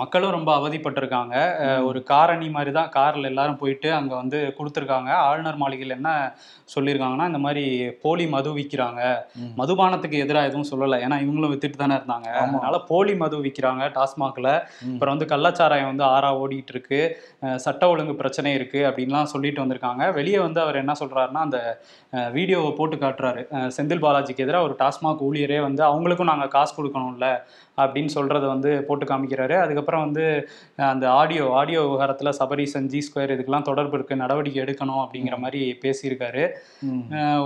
மக்களும் 0.00 0.34
ரொம்ப 0.36 0.50
அவதிப்பட்டிருக்காங்க. 0.58 1.36
ஒரு 1.88 1.98
காரணி 2.10 2.48
மாதிரி 2.56 2.70
தான் 2.76 2.90
கார்ல 2.96 3.30
எல்லாரும் 3.30 3.58
போயிட்டு 3.62 3.88
அங்க 3.98 4.12
வந்து 4.20 4.38
கொடுத்துருக்காங்க 4.58 5.10
ஆளுநர் 5.28 5.60
மாளிகையில் 5.62 5.96
என்ன 5.96 6.10
சொல்லியிருக்காங்கன்னா 6.74 7.26
இந்த 7.30 7.40
மாதிரி 7.44 7.64
போலி 8.04 8.26
மது 8.34 8.50
விற்கிறாங்க. 8.58 9.00
மதுபானத்துக்கு 9.60 10.22
எதிராக 10.24 10.48
எதுவும் 10.50 10.68
சொல்லலை 10.72 10.98
ஏன்னா 11.06 11.16
இவங்களும் 11.24 11.52
வித்துட்டு 11.54 11.78
தானே 11.82 11.96
இருந்தாங்க. 12.00 12.28
அதனால 12.42 12.78
போலி 12.90 13.14
மது 13.22 13.38
விற்கிறாங்க 13.46 13.86
டாஸ்மாக்ல. 13.96 14.50
அப்புறம் 14.92 15.14
வந்து 15.14 15.30
கள்ளச்சாராயம் 15.32 15.90
வந்து 15.92 16.06
ஆறா 16.14 16.30
ஓடிட்டு 16.42 16.74
இருக்கு 16.76 17.00
சட்ட 17.66 17.82
ஒழுங்கு 17.92 18.14
பிரச்சனை 18.22 18.52
இருக்கு 18.58 18.82
அப்படின்லாம் 18.90 19.32
சொல்லிட்டு 19.34 19.62
வந்திருக்காங்க 19.64 20.04
வெளியே 20.18 20.40
வந்து 20.46 20.62
அவர் 20.64 20.80
என்ன 20.82 20.94
சொல்றாருன்னா 21.02 21.42
அந்த 21.48 21.60
வீடியோவை 22.36 22.70
போட்டு 22.78 22.96
காட்டுறாரு 23.04 23.42
செந்தில் 23.76 24.04
பாலாஜிக்கு 24.06 24.46
எதிராக 24.46 24.68
ஒரு 24.68 24.76
டாஸ்மாக் 24.82 25.26
ஊழியரே 25.28 25.60
வந்து 25.68 25.84
அவங்களுக்கும் 25.90 26.32
நாங்கள் 26.32 26.51
காசு 26.52 26.72
கொடுக்கணும்ல? 26.74 27.28
அப்படின்னு 27.84 28.12
சொல்றத 28.16 28.44
வந்து 28.52 28.70
போட்டு 28.88 29.06
காமிக்கிறாரு. 29.10 29.56
அதுக்கப்புறம் 29.64 30.04
வந்து 30.06 30.24
அந்த 30.90 31.04
ஆடியோ 31.20 31.44
ஆடியோ 31.60 31.80
விவகாரத்தில் 31.86 32.36
சபரீசன் 32.40 32.90
ஜி 32.92 33.00
ஸ்கொயர் 33.06 33.34
இதுக்கெல்லாம் 33.34 33.68
தொடர்பு 33.70 33.96
இருக்கு 33.98 34.20
நடவடிக்கை 34.22 34.60
எடுக்கணும் 34.64 35.02
அப்படிங்கிற 35.04 35.38
மாதிரி 35.44 35.62
பேசியிருக்காரு. 35.84 36.44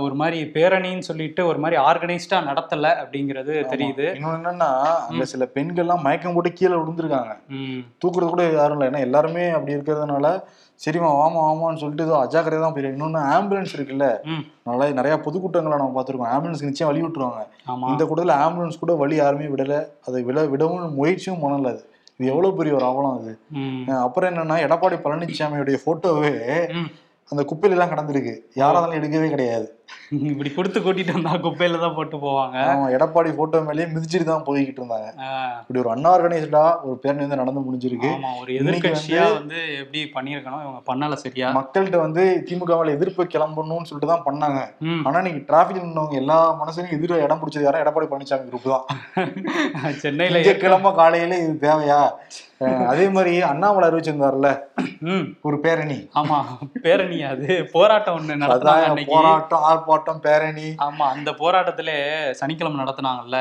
ஒரு 0.05 0.17
மாதிரி 0.21 0.39
பேரணின்னு 0.55 1.09
சொல்லிட்டு 1.09 1.43
ஒரு 1.51 1.61
மாதிரி 1.65 1.79
ஆர்கனைஸ்டா 1.87 2.39
நடத்தல 2.49 2.93
அப்படிங்கிறது 3.03 3.55
தெரியுது. 3.73 4.05
ஆமா. 4.07 4.15
இன்னொன்னு 4.17 4.39
என்னன்னா 4.41 4.69
அங்க 5.09 5.25
சில 5.33 5.47
பெண்கள்லாம் 5.57 6.05
மயக்கம் 6.07 6.37
போட்டு 6.37 6.51
கீழே 6.59 6.75
விழுந்திருக்காங்க. 6.79 7.33
தூக்குறது 8.03 8.31
கூட 8.35 8.45
யாரும் 8.61 8.77
இல்லை. 8.77 8.89
ஏன்னா 8.91 9.05
எல்லாருமே 9.09 9.45
அப்படி 9.57 9.77
இருக்கிறதுனால 9.77 10.37
சரிம்மா 10.79 11.11
வாமா 11.19 11.39
வாமான்னு 11.43 11.81
சொல்லிட்டு 11.81 12.05
ஏதோ 12.07 12.15
அஜாக்கிரதை 12.23 12.59
தான் 12.63 12.73
போயிருக்கு 12.73 12.97
இன்னொன்னு 12.97 13.21
ஆம்புலன்ஸ் 13.35 13.71
இருக்குல்ல. 13.75 14.07
நல்லா 14.69 14.87
நிறைய 14.97 15.15
பொதுக்கூட்டங்களை 15.25 15.77
நம்ம 15.79 15.95
பார்த்துருக்கோம். 15.95 16.31
ஆம்புலன்ஸ்க்கு 16.33 16.69
நிச்சயம் 16.69 16.89
வழி 16.89 17.01
விட்டுருவாங்க. 17.03 17.41
இந்த 17.93 18.03
கூட்டத்தில் 18.05 18.35
ஆம்புலன்ஸ் 18.43 18.81
கூட 18.83 18.93
வழி 19.01 19.15
யாருமே 19.21 19.47
விடல. 19.53 19.77
அதை 20.07 20.21
விட 20.27 20.45
விடவும் 20.53 20.93
முயற்சியும் 20.93 21.41
பண்ணல 21.43 21.71
அது. 21.73 21.81
இது 22.19 22.29
எவ்வளவு 22.29 22.57
பெரிய 22.59 22.73
ஒரு 22.75 22.85
அவலம் 22.85 23.17
அது. 23.17 23.31
அப்புறம் 24.03 24.29
என்னன்னா 24.31 24.55
எடப்பாடி 24.65 24.97
பழனிசாமியுடைய 25.03 25.77
போட்டோவே 25.85 26.31
அந்த 27.31 27.41
குப்பையில 27.47 27.75
எல்லாம் 27.75 27.91
கடந்திருக்கு. 27.91 28.33
யாரும் 28.59 28.79
அதெல்லாம் 28.79 28.99
எடுக்கவே 28.99 29.29
கிடையாது. 29.33 29.65
இப்படி 30.27 30.49
கொடுத்து 30.55 30.79
கூட்டிட்டு 30.83 31.13
வந்தா 31.15 31.31
குப்பையில 31.45 31.79
தான் 31.83 31.95
போட்டு 31.97 32.17
போவாங்க. 32.23 32.57
அவன் 32.73 32.93
எடப்பாடி 32.95 33.29
போட்டோ 33.39 33.59
மேலேயே 33.67 33.87
மிதிச்சிட்டு 33.93 34.27
தான் 34.29 34.45
போய்கிட்டு 34.47 34.79
இருந்தாங்க. 34.81 35.07
இப்படி 35.61 35.81
ஒரு 35.83 35.91
அன்ஆர்கனைஸ்டா 35.93 36.63
ஒரு 36.87 36.97
பேரணி 37.03 37.23
வந்து 37.25 37.39
நடந்து 37.41 37.65
முடிஞ்சிருக்கு. 37.65 38.11
ஆமா 38.15 38.31
ஒரு 38.41 38.51
எதிர்கட்சியா 38.59 39.25
வந்து 39.37 39.59
எப்படி 39.81 40.01
பண்ணிருக்கணும் 40.15 40.63
இவங்க 40.65 40.81
பண்ணல 40.91 41.17
சரியா? 41.25 41.49
மக்கள்கிட்ட 41.59 41.99
வந்து 42.05 42.23
திமுக 42.49 42.79
மேல 42.81 42.95
எதிர்ப்பு 42.97 43.25
கிளம்பணும்னு 43.35 43.89
சொல்லிட்டு 43.91 44.13
தான் 44.13 44.25
பண்ணாங்க. 44.27 44.59
ஆனா 45.07 45.17
இன்னைக்கு 45.23 45.43
டிராபிக்ல 45.51 45.85
நின்னவங்க 45.85 46.21
எல்லா 46.23 46.39
மனசுலயும் 46.63 46.95
எதிர 46.99 47.21
இடம் 47.27 47.41
பிடிச்சது 47.43 47.67
யாரும் 47.67 47.85
எடப்பாடி 47.85 48.09
பழனிசாமி 48.13 48.49
குரூப் 48.49 48.73
தான். 48.75 48.85
சென்னையில 50.03 50.37
திங்கட்கிழமை 50.39 50.93
காலையில 51.01 51.39
இது 51.45 51.55
தேவையா? 51.67 52.01
அதே 52.91 53.03
மாதிரி 53.15 53.33
அண்ணாமலை 53.49 53.85
அறிவிச்சிருந்தாருல? 53.87 54.49
ஒரு 55.47 55.57
பேரணி. 55.65 55.97
ஆமா 56.19 56.37
பேரணி 56.85 57.17
அது. 57.31 57.47
போராட்டம் 57.73 58.15
ஒண்ணு 58.19 59.05
போராட்டம் 59.11 59.65
ஆர்ப்பாட்டம் 59.69 60.21
பேரணி. 60.25 60.67
ஆமா 60.85 61.05
அந்த 61.15 61.31
போராட்டத்திலே 61.41 61.97
சனிக்கிழமை 62.39 62.77
நடத்துனாங்கல்ல. 62.83 63.39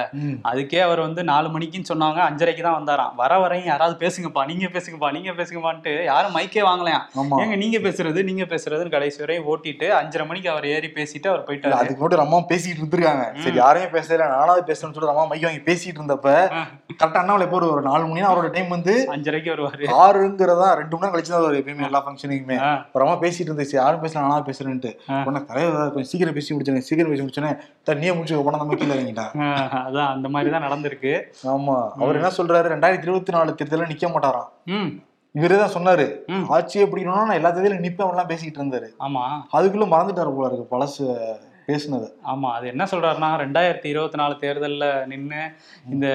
அதுக்கே 0.51 0.81
அவர் 0.87 1.01
வந்து 1.07 1.25
நாலு 1.31 1.49
மணிக்குன்னு 1.55 1.91
சொன்னாங்க 1.93 2.21
அஞ்சரைக்கு 2.29 2.65
தான் 2.67 2.79
வந்தாராம். 2.79 3.15
வர 3.23 3.39
வரையும் 3.45 3.71
யாராவது 3.73 3.97
பேசுங்கப்பா 4.05 4.45
நீங்க 4.51 4.69
பேசுங்கப்பா 4.77 5.11
நீங்க 5.17 5.33
பேசுங்கப்பான்ட்டு 5.41 5.95
யாரும் 6.11 6.37
மைக்கே 6.39 6.65
வாங்கலையாம். 6.71 7.07
ஏங்க 7.43 7.57
நீங்க 7.65 7.81
பேசுறது 7.89 8.23
நீங்க 8.31 8.47
பேசுறதுன்னு 8.53 8.95
கடைசி 8.97 9.21
வரையும் 9.25 9.49
ஓட்டிட்டு 9.55 9.89
அஞ்சரை 10.01 10.27
மணிக்கு 10.33 10.53
அவர் 10.55 10.69
ஏறி 10.75 10.91
பேசிட்டு 10.99 11.31
அவர் 11.33 11.47
போயிட்டாரு. 11.49 11.79
அதுக்கு 11.81 12.03
மட்டும் 12.03 12.25
அம்மா 12.27 12.41
பேசிட்டு 12.53 12.81
இருந்திருக்காங்க. 12.83 13.27
சரி 13.47 13.61
யாரையும் 13.65 13.95
பேசல 13.97 14.31
நானாவது 14.37 14.69
பேசணும்னு 14.71 14.97
சொல்லிட்டு 14.97 15.17
அம்மா 15.17 15.27
மைக் 15.33 15.49
வாங்கி 15.49 15.65
பேசிட்டு 15.71 16.01
இருந்தப்ப 16.01 16.31
கரெக்டா 17.01 17.21
அண்ணாமலை 17.23 17.47
போற 17.49 17.65
ஒரு 17.73 17.83
நாலு 17.89 18.05
மணி 18.11 18.23
அவரோட 18.29 18.49
டைம் 18.55 18.71
வந்து 18.77 18.93
அஞ்சரைக்கு 19.15 19.51
வருவாரு. 19.55 19.85
ஆறுங்கிறதா 20.05 20.69
ரெண்டு 20.81 20.97
மணி 20.97 21.11
கழிச்சு 21.13 21.33
தான் 21.33 21.41
வருவாரு 21.41 21.61
எப்பயுமே 21.63 21.87
எல்லா 21.89 22.03
ஃபங்க்ஷனுக்குமே. 22.05 22.59
அப்புறமா 22.67 23.15
பேசிட்டு 23.25 23.51
இருந்துச்சு 23.51 23.77
யாரும் 23.81 24.03
பேசல 24.05 24.25
நானா 24.27 24.39
பேசுறேன்ட்டு. 24.51 24.93
உடனே 25.27 25.43
தலைவர் 25.51 25.93
கொஞ்சம் 25.95 26.11
சீக்கிரம் 26.13 26.37
பேசி 26.39 26.55
முடிச்சேன் 26.55 26.87
சீக்கிரம் 26.91 27.13
பேசி 27.15 27.25
முடிச்சேன் 27.25 27.99
நீயே 28.03 28.15
முடிச்சு 28.19 28.45
போனா 28.47 28.63
நம்ம 28.63 28.79
கீழே 28.83 28.95
இறங்கிட்டா. 28.99 29.27
அதான் 29.87 30.13
அந்த 30.15 30.29
மாதிரி 30.37 30.55
தான் 30.55 30.67
நடந்திருக்கு. 30.69 31.15
ஆமா. 31.55 31.77
அவர் 32.01 32.21
என்ன 32.21 32.33
சொல்றாரு 32.39 32.73
ரெண்டாயிரத்தி 32.75 33.09
இருபத்தி 33.09 33.35
நாலு 33.37 33.59
தேர்தலில் 33.61 33.93
நிக்க 33.93 34.13
மாட்டாராம். 34.15 34.49
இவரே 35.35 35.57
தான் 35.61 35.75
சொன்னாரு. 35.75 36.05
ஆட்சியை 36.57 36.85
பிடிக்கணும்னா 36.91 37.27
நான் 37.29 37.39
எல்லா 37.41 37.51
தேர்தலும் 37.57 37.85
நிப்பேன் 37.87 38.13
எல்லாம் 38.15 38.31
பேசிட்டு 38.33 38.61
இருந்தாரு. 38.61 38.89
ஆமா. 39.07 39.23
அதுக்குள்ள 39.57 39.87
மறந்துட்டாரு 39.95 40.33
போல 40.37 40.49
இருக்கு 40.51 40.73
பழசு. 40.75 41.05
பேசுனது. 41.69 42.07
ஆமா 42.33 42.49
அது 42.57 42.67
என்ன 42.73 42.85
சொல்றாருன்னா 42.91 43.29
ரெண்டாயிரத்தி 43.43 43.89
இருபத்தி 43.93 44.19
நாலு 44.21 44.35
தேர்தல்ல 44.43 44.85
நின்னு 45.13 45.41
இந்த 45.93 46.07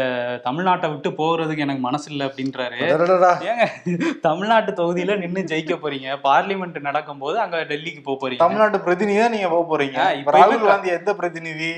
தமிழ்நாட்டை 0.46 0.88
விட்டு 0.94 1.10
போகிறதுக்கு 1.20 1.66
எனக்கு 1.66 1.84
மனசு 1.88 2.08
இல்லை 2.14 2.26
அப்படின்றாரு. 2.30 2.80
ஏங்க 3.52 3.66
தமிழ்நாட்டு 4.28 4.74
தொகுதியில 4.80 5.18
நின்னு 5.24 5.44
ஜெயிக்க 5.52 5.76
போறீங்க. 5.84 6.18
பார்லிமெண்ட் 6.28 6.80
நடக்கும்போது 6.90 7.38
அங்க 7.46 7.64
டெல்லிக்கு 7.72 8.04
போக 8.08 8.18
போறீங்க. 8.24 8.44
தமிழ்நாட்டு 8.46 8.82
பிரதிநிதி 8.88 9.22
தான் 9.24 9.36
நீங்க 9.36 9.50
போக 9.56 9.66
போறீங்க. 9.72 10.00
இப்ப 10.20 10.36
ராகுல். 10.38 10.68
காந்தி 10.72 10.96
எந்த 11.00 11.14
பிரதிநிதி. 11.22 11.72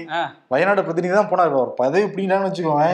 வயநாடு 0.56 0.86
பிரதிநிதி 0.88 1.15
தான் 1.20 1.32
போனாரு. 1.34 1.56
அவர் 1.60 1.74
பதவி 1.82 2.06
இப்படின்னு 2.10 2.48
வச்சுக்கோங்க 2.48 2.88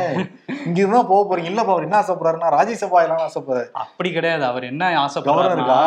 இங்க 0.68 0.78
இருந்தா 0.84 1.04
போக 1.14 1.22
போறீங்க. 1.30 1.52
இல்லப்பா 1.54 1.74
அவர் 1.76 1.88
என்ன 1.88 2.00
ஆசைப்படுறாருன்னா 2.02 2.54
ராஜ்யசபா 2.58 3.04
எல்லாம் 3.08 3.26
ஆசைப்படுறாரு 3.28 3.70
அப்படி 3.86 4.12
கிடையாது. 4.18 4.46
அவர் 4.52 4.70
என்ன 4.72 4.94
இருக்கா? 5.56 5.78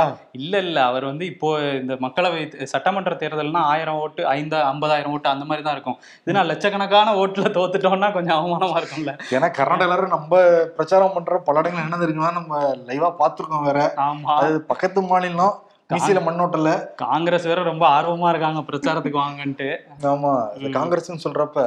இல்ல 0.40 0.54
இல்ல. 0.66 0.78
அவர் 0.90 1.04
வந்து 1.08 1.24
இப்போ 1.32 1.48
இந்த 1.80 1.94
மக்களவை 2.04 2.40
சட்டமன்ற 2.72 3.12
தேர்தல்னா 3.22 3.60
ஆயிரம் 3.72 3.98
ஓட்டு 4.04 4.22
ஐந்து 4.36 4.56
ஐம்பதாயிரம் 4.82 5.12
ஓட்டு 5.12 5.28
அந்த 5.28 5.44
மாதிரி 5.44 5.62
தான் 5.64 5.74
இருக்கும். 5.74 5.96
இது 6.22 6.36
நான் 6.36 6.46
லட்சக்கணக்கான 6.46 7.14
ஓட்டுல 7.14 7.48
தோத்துட்டோம்னா 7.56 8.12
கொஞ்சம் 8.12 8.38
அவமானமா 8.38 8.78
இருக்கும்ல. 8.80 9.12
ஏன்னா 9.30 9.48
கர்நாடகால 9.58 10.06
நம்ம 10.08 10.40
பிரச்சாரம் 10.76 11.12
பண்ற 11.12 11.38
பல 11.40 11.58
இடங்கள் 11.58 11.84
என்ன 11.84 12.04
இருக்குன்னா 12.06 12.32
நம்ம 12.32 12.54
லைவா 12.88 13.10
பாத்துருக்கோம் 13.20 13.68
வேற. 13.68 13.80
ஆமா. 14.06 14.32
அது 14.38 14.56
பக்கத்து 14.62 15.02
மாநிலம் 15.02 15.54
மிசில 15.94 16.20
மண்ணோட்டல. 16.26 16.70
காங்கிரஸ் 17.02 17.46
வேற 17.50 17.60
ரொம்ப 17.70 17.84
ஆர்வமா 17.96 18.28
இருக்காங்க 18.32 18.60
பிரச்சாரத்துக்கு 18.68 19.18
வாங்கன்ட்டு. 19.24 19.68
ஆமா 20.12 20.32
இந்த 20.56 20.68
காங்கிரஸ்னு 20.78 21.24
சொல்றப்ப 21.24 21.66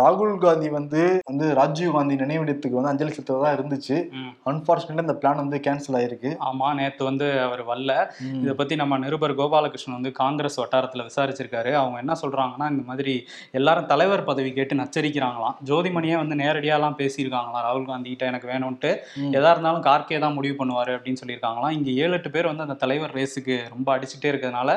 ராகுல் 0.00 0.34
காந்தி 0.44 0.68
வந்து 0.76 1.02
வந்து 1.30 1.46
ராஜீவ் 1.60 1.94
காந்தி 1.96 2.14
நினைவிடத்துக்கு 2.22 2.78
வந்து 2.78 2.92
அஞ்சலி 2.92 3.14
செலுத்துறதா 3.16 3.50
இருந்துச்சு. 3.56 3.96
அன்பார்ச்சுனேட்லி 4.50 5.04
அந்த 5.06 5.16
பிளான் 5.22 5.42
வந்து 5.42 5.60
கேன்சல் 5.66 5.98
ஆயிருக்கு. 6.00 6.30
ஆமா 6.48 6.68
நேத்து 6.80 7.02
வந்து 7.10 7.26
அவர் 7.46 7.62
வரல. 7.70 7.92
இதை 8.42 8.54
பத்தி 8.60 8.76
நம்ம 8.82 8.98
நிருபர் 9.04 9.36
கோபாலகிருஷ்ணன் 9.40 9.98
வந்து 9.98 10.12
காங்கிரஸ் 10.22 10.58
வட்டாரத்துல 10.62 11.06
விசாரிச்சிருக்காரு. 11.08 11.72
அவங்க 11.80 11.98
என்ன 12.04 12.16
சொல்றாங்கன்னா 12.22 12.68
இந்த 12.74 12.84
மாதிரி 12.90 13.14
எல்லாரும் 13.60 13.90
தலைவர் 13.92 14.26
பதவி 14.30 14.52
கேட்டு 14.58 14.80
நச்சரிக்கிறாங்களாம். 14.82 15.56
ஜோதிமணியே 15.70 16.16
வந்து 16.22 16.36
நேரடியாலாம் 16.42 16.98
பேசியிருக்காங்களாம் 17.02 17.66
ராகுல் 17.68 17.88
காந்தி 17.90 18.08
கிட்ட 18.12 18.26
எனக்கு 18.32 18.50
வேணும்ட்டு. 18.52 18.92
எதா 19.38 19.52
இருந்தாலும் 19.54 19.86
கார்கே 19.88 20.18
தான் 20.24 20.36
முடிவு 20.38 20.56
பண்ணுவாரு 20.60 20.94
அப்படின்னு 20.96 21.22
சொல்லியிருக்காங்களாம். 21.22 21.74
இங்க 21.78 21.88
ஏழு 22.02 22.14
எட்டு 22.18 22.32
பேர் 22.36 22.50
வந்து 22.52 22.66
அந்த 22.66 22.78
தலைவர் 22.84 23.16
ரேஸுக்கு 23.18 23.56
ரொம்ப 23.74 23.88
அடிச்சுட்டே 23.96 24.30
இருக்கிறதுனால. 24.32 24.70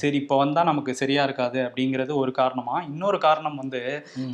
சரி 0.00 0.16
இப்போ 0.22 0.36
வந்தா 0.42 0.62
நமக்கு 0.70 0.92
சரியா 1.02 1.22
இருக்காது 1.28 1.58
அப்படிங்கிறது 1.66 2.12
ஒரு 2.22 2.32
காரணமா 2.40 2.76
இன்னொரு 2.90 3.20
காரணம் 3.26 3.58
வந்து. 3.62 3.82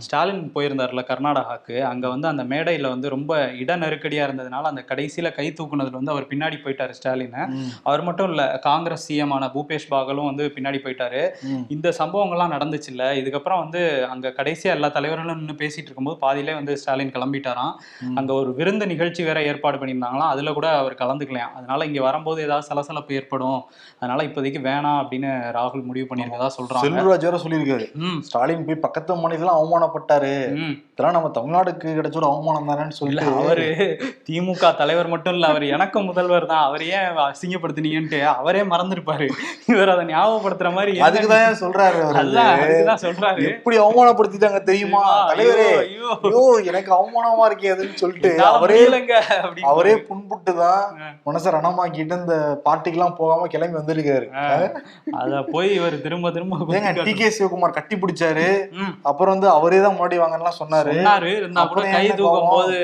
ஸ்டாலின் 0.05 0.43
போயிருந்தார்ல 0.55 1.03
கர்நாடகாக்கு 1.11 1.77
அங்க 1.91 2.05
வந்து 2.15 2.27
அந்த 2.33 2.43
மேடையில 2.53 2.89
வந்து 2.95 3.09
ரொம்ப 3.15 3.33
இட 3.63 3.77
நெருக்கடியா 3.83 4.25
இருந்ததுனால 4.29 4.71
அந்த 4.73 4.83
கடைசியில 4.91 5.29
கை 5.39 5.47
தூக்குனதுல 5.59 5.99
வந்து 6.01 6.15
அவர் 6.15 6.29
பின்னாடி 6.33 6.57
போயிட்டாரு 6.65 6.93
ஸ்டாலின். 6.99 7.37
அவர் 7.89 8.03
மட்டும் 8.09 8.29
இல்ல 8.33 8.43
காங்கிரஸ் 8.67 9.07
சிஎம் 9.09 9.33
ஆன 9.37 9.49
பூபேஷ் 9.55 9.89
பாகலும் 9.93 10.29
வந்து 10.31 10.45
பின்னாடி 10.57 10.79
போயிட்டாரு. 10.85 11.23
இந்த 11.75 11.89
சம்பவங்கள்லாம் 12.01 12.55
நடந்துச்சு 12.55 12.91
இல்ல 12.93 13.05
இதுக்கப்புறம் 13.21 13.63
வந்து 13.65 13.81
அங்க 14.13 14.33
கடைசியா 14.39 14.73
எல்லா 14.77 14.89
தலைவர்களும் 14.97 15.41
நின்று 15.41 15.57
பேசிட்டு 15.63 15.89
இருக்கும்போது 15.89 16.19
பாதியிலே 16.25 16.55
வந்து 16.59 16.75
ஸ்டாலின் 16.81 17.15
கிளம்பிட்டாராம். 17.17 17.73
அங்க 18.19 18.31
ஒரு 18.41 18.51
விருந்து 18.59 18.85
நிகழ்ச்சி 18.93 19.23
வேற 19.29 19.39
ஏற்பாடு 19.51 19.79
பண்ணியிருந்தாங்களாம் 19.81 20.33
அதுல 20.35 20.53
கூட 20.59 20.69
அவர் 20.81 21.01
கலந்துக்கலாம் 21.03 21.55
அதனால 21.59 21.87
இங்க 21.91 22.01
வரும்போது 22.07 22.39
ஏதாவது 22.47 22.69
சலசலப்பு 22.71 23.17
ஏற்படும் 23.19 23.48
அதனால 24.01 24.23
இப்போதைக்கு 24.23 24.61
வேணாம் 24.61 24.99
அப்படின்னு 25.01 25.31
ராகுல் 25.59 25.85
முடிவு 25.85 26.15
பண்ணியிருக்கதா 26.15 26.49
சொல்றாங்க. 26.59 26.83
செல்வராஜ் 26.83 27.21
வேற 27.21 27.37
சொல்லியிருக்காரு. 27.37 27.87
ஸ்டாலின் 28.21 28.65
போய் 28.65 28.75
பக்கத்து 28.75 29.15
மாநிலம் 29.15 29.59
அவமானப்பட்டாரு. 29.59 30.35
இதெல்லாம் 30.93 31.23
நம்ம 31.23 31.29
தமிழ்நாடுக்கு 31.35 31.89
கிடைச்ச 31.89 32.17
ஒரு 32.17 32.27
அவமானம் 32.27 32.69
தானேன்னு 32.69 32.91
சொல்லிட்டு 32.91 33.35
அவரு 33.35 33.67
திமுக 34.31 34.77
தலைவர் 34.77 35.07
மட்டும் 35.07 35.33
இல்ல 35.33 35.47
அவர் 35.47 35.65
எனக்கு 35.65 36.01
முதல்வர் 36.01 36.47
தான். 36.47 36.65
அவர் 36.65 36.85
ஏன் 36.85 37.17
அசிங்கப்படுத்தினீங்கன்ட்டு 37.19 38.25
அவரே 38.25 38.61
மறந்துருப்பாரு. 38.61 39.29
இவர் 39.67 39.89
அதை 39.89 40.07
ஞாபகப்படுத்துற 40.07 40.73
மாதிரி 40.73 41.01
அதுக்குதான் 41.01 41.61
சொல்றாரு 41.61 42.01
அதுக்குதான் 42.13 43.03
சொல்றாரு. 43.03 43.43
எப்படி 43.49 43.79
அவமானப்படுத்திட்டாங்க 43.79 44.63
தெரியுமா? 44.63 45.29
தலைவரே. 45.33 45.77
ஐயோ, 46.23 46.61
எனக்கு 46.65 46.95
அவமானமா 46.95 47.51
இருக்கே 47.51 47.69
அதுன்னு 47.75 47.95
சொல்லிட்டு 47.95 48.45
அவரே. 48.45 48.85
அவரே 49.63 49.95
புண்புட்டு 49.95 50.57
தான் 50.57 50.99
ஆ. 51.01 51.31
மனசை 51.31 51.47
ரணமாக்கிட்டு 51.55 52.19
இந்த 52.21 52.61
பார்ட்டிக்கெல்லாம் 52.65 53.15
போகாம 53.29 53.49
கிளம்பி 53.55 53.79
வந்திருக்காரு. 53.79 54.27
அத 55.21 55.41
போய் 55.55 55.71
இவர் 55.79 55.97
திரும்ப 56.07 56.31
திரும்ப 56.37 56.57
டி 57.09 57.13
கே 57.21 57.29
சிவகுமார் 57.37 57.77
கட்டி 57.79 57.97
பிடிச்சாரு. 58.03 58.47
அப்புறம் 59.11 59.35
வந்து 59.35 59.49
அவரே 59.57 59.81
தான் 59.85 59.97
முன்னாடி 59.97 60.17
வாங்கலாம் 60.23 60.59
சொன்னாரு. 60.61 60.93
இருந்தா 61.39 61.63
கூட 61.73 61.83
கை 61.97 62.05
தூக்கும்? 62.21 62.51
போது 62.55 62.77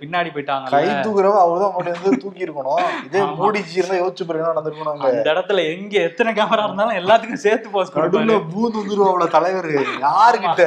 பின்னாடி 0.00 0.30
போயிட்டாங்க 0.34 0.72
கை 0.74 0.84
தூக்குறவ 1.06 1.38
அவர்தான் 1.44 1.74
முன்னாடி 1.76 1.98
வந்து 1.98 2.22
தூக்கி 2.24 2.46
இருக்கணும் 2.46 2.82
இதே. 3.06 3.22
மோடிஜி 3.40 3.78
இருந்தா 3.80 3.98
யோசிச்சு 4.02 4.26
பாருங்க 4.28 4.48
நாங்க 4.48 5.06
அந்த 5.10 5.28
இடத்துல 5.34 5.64
எங்க 5.74 5.94
எத்தனை 6.08 6.32
கேமரா 6.38 6.66
இருந்தாலும் 6.66 6.98
எல்லாத்துக்கும் 7.00 7.44
சேர்த்து 7.46 7.74
போஸ்ட் 7.74 7.98
நடுவுல 8.02 8.38
பூந்து 8.52 8.80
வந்துருவாப்ல 8.82 9.28
தலைவர். 9.36 9.70
யாருகிட்ட 10.06 10.62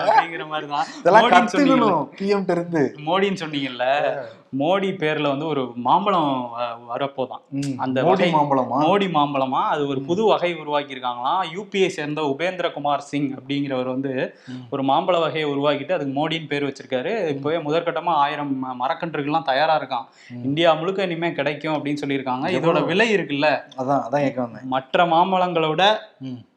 அப்படிங்கிற 0.00 0.46
மாதிரிதான். 0.52 0.86
இதெல்லாம் 1.00 1.24
மோடின்னு 1.24 1.52
சொன்னீங்கல்ல. 1.54 1.88
கத்துக்கணும் 1.88 2.08
பிஎம் 2.20 2.50
இருந்து. 2.56 2.82
மோடின்னு 3.08 3.42
சொன்னீங்கல்ல. 3.44 3.86
மோடி 4.58 4.90
பேர்ல 5.00 5.28
வந்து 5.28 5.46
ஒரு 5.46 5.72
மாம்பழம் 5.74 6.50
வரப்போதான். 6.94 7.76
அந்த 7.76 8.02
மோடி 8.02 8.28
மாம்பழமா? 8.28 8.76
மோடி 8.80 9.08
மாம்பழமா? 9.16 9.62
அது 9.64 9.86
ஒரு 9.86 10.00
புது 10.00 10.24
வகை 10.24 10.56
உருவாக்கி 10.56 10.94
இருக்காங்களாம் 10.94 11.44
யூபிஐ 11.56 11.86
சேர்ந்த 11.86 12.22
உபேந்திரகுமார் 12.22 12.96
சிங் 12.96 13.34
அப்படிங்கிறவர் 13.34 13.84
வந்து. 13.84 14.38
ஒரு 14.70 14.82
மாம்பழ 14.82 15.20
வகையை 15.20 15.50
உருவாக்கிட்டு 15.50 15.92
அதுக்கு 15.92 16.28
மோடின்னு 16.28 16.46
பேர் 16.46 16.64
வச்சிருக்காரு. 16.64 17.12
இப்போவே 17.36 17.56
முதற்கட்டமா 17.58 18.14
ஆயிரம் 18.24 18.80
மரக்கன்றுகள்லாம் 18.80 19.42
தயாரா 19.42 19.82
இருக்கான். 19.82 20.06
இந்தியா 20.44 20.74
முழுக்க 20.74 21.02
இனிமே 21.02 21.32
கிடைக்கும் 21.32 21.74
அப்படின்னு 21.74 22.04
சொல்லியிருக்காங்க. 22.06 22.46
இதோட? 22.58 22.84
விலை 22.84 23.14
இருக்குல்ல? 23.14 23.60
அதான் 23.76 24.02
அதான் 24.06 24.20
கேட்க 24.20 24.40
வந்தேன். 24.42 24.66
மற்ற 24.66 25.04
மாம்பழங்களோட. 25.04 25.96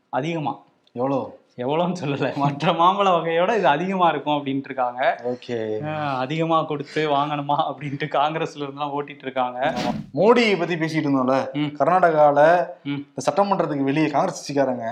அதிகமா. 0.10 0.60
எவ்வளோ? 0.92 1.40
எவ்வளோன்னு 1.58 1.96
சொல்லல. 2.02 2.36
மற்ற 2.36 2.72
மாம்பழ 2.72 3.10
வகையோட 3.10 3.56
இது 3.56 3.68
அதிகமா 3.68 4.10
இருக்கும் 4.10 4.38
அப்படின்ட்டு 4.38 4.64
இருக்காங்க 4.64 5.02
ஓகே. 5.24 5.58
அஹ் 5.84 6.18
அதிகமா 6.18 6.64
கொடுத்து 6.64 7.10
வாங்கணுமா 7.10 7.58
அப்படின்ட்டு 7.68 8.08
காங்கிரஸ்ல 8.12 8.64
இருந்தெல்லாம் 8.64 8.94
ஓட்டிட்டு 8.94 9.20
இருக்காங்க 9.22 9.60
மோடி 10.16 10.60
பத்தி 10.60 10.76
பேசிட்டு 10.76 11.08
இருந்தோம்ல. 11.08 11.38
ம். 12.84 13.02
இந்த 13.10 13.32
சட்டமன்றத்துக்கு 13.32 13.84
வெளியே 13.84 14.08
காங்கிரஸ் 14.08 14.40
கட்சிக்காரங்க 14.42 14.86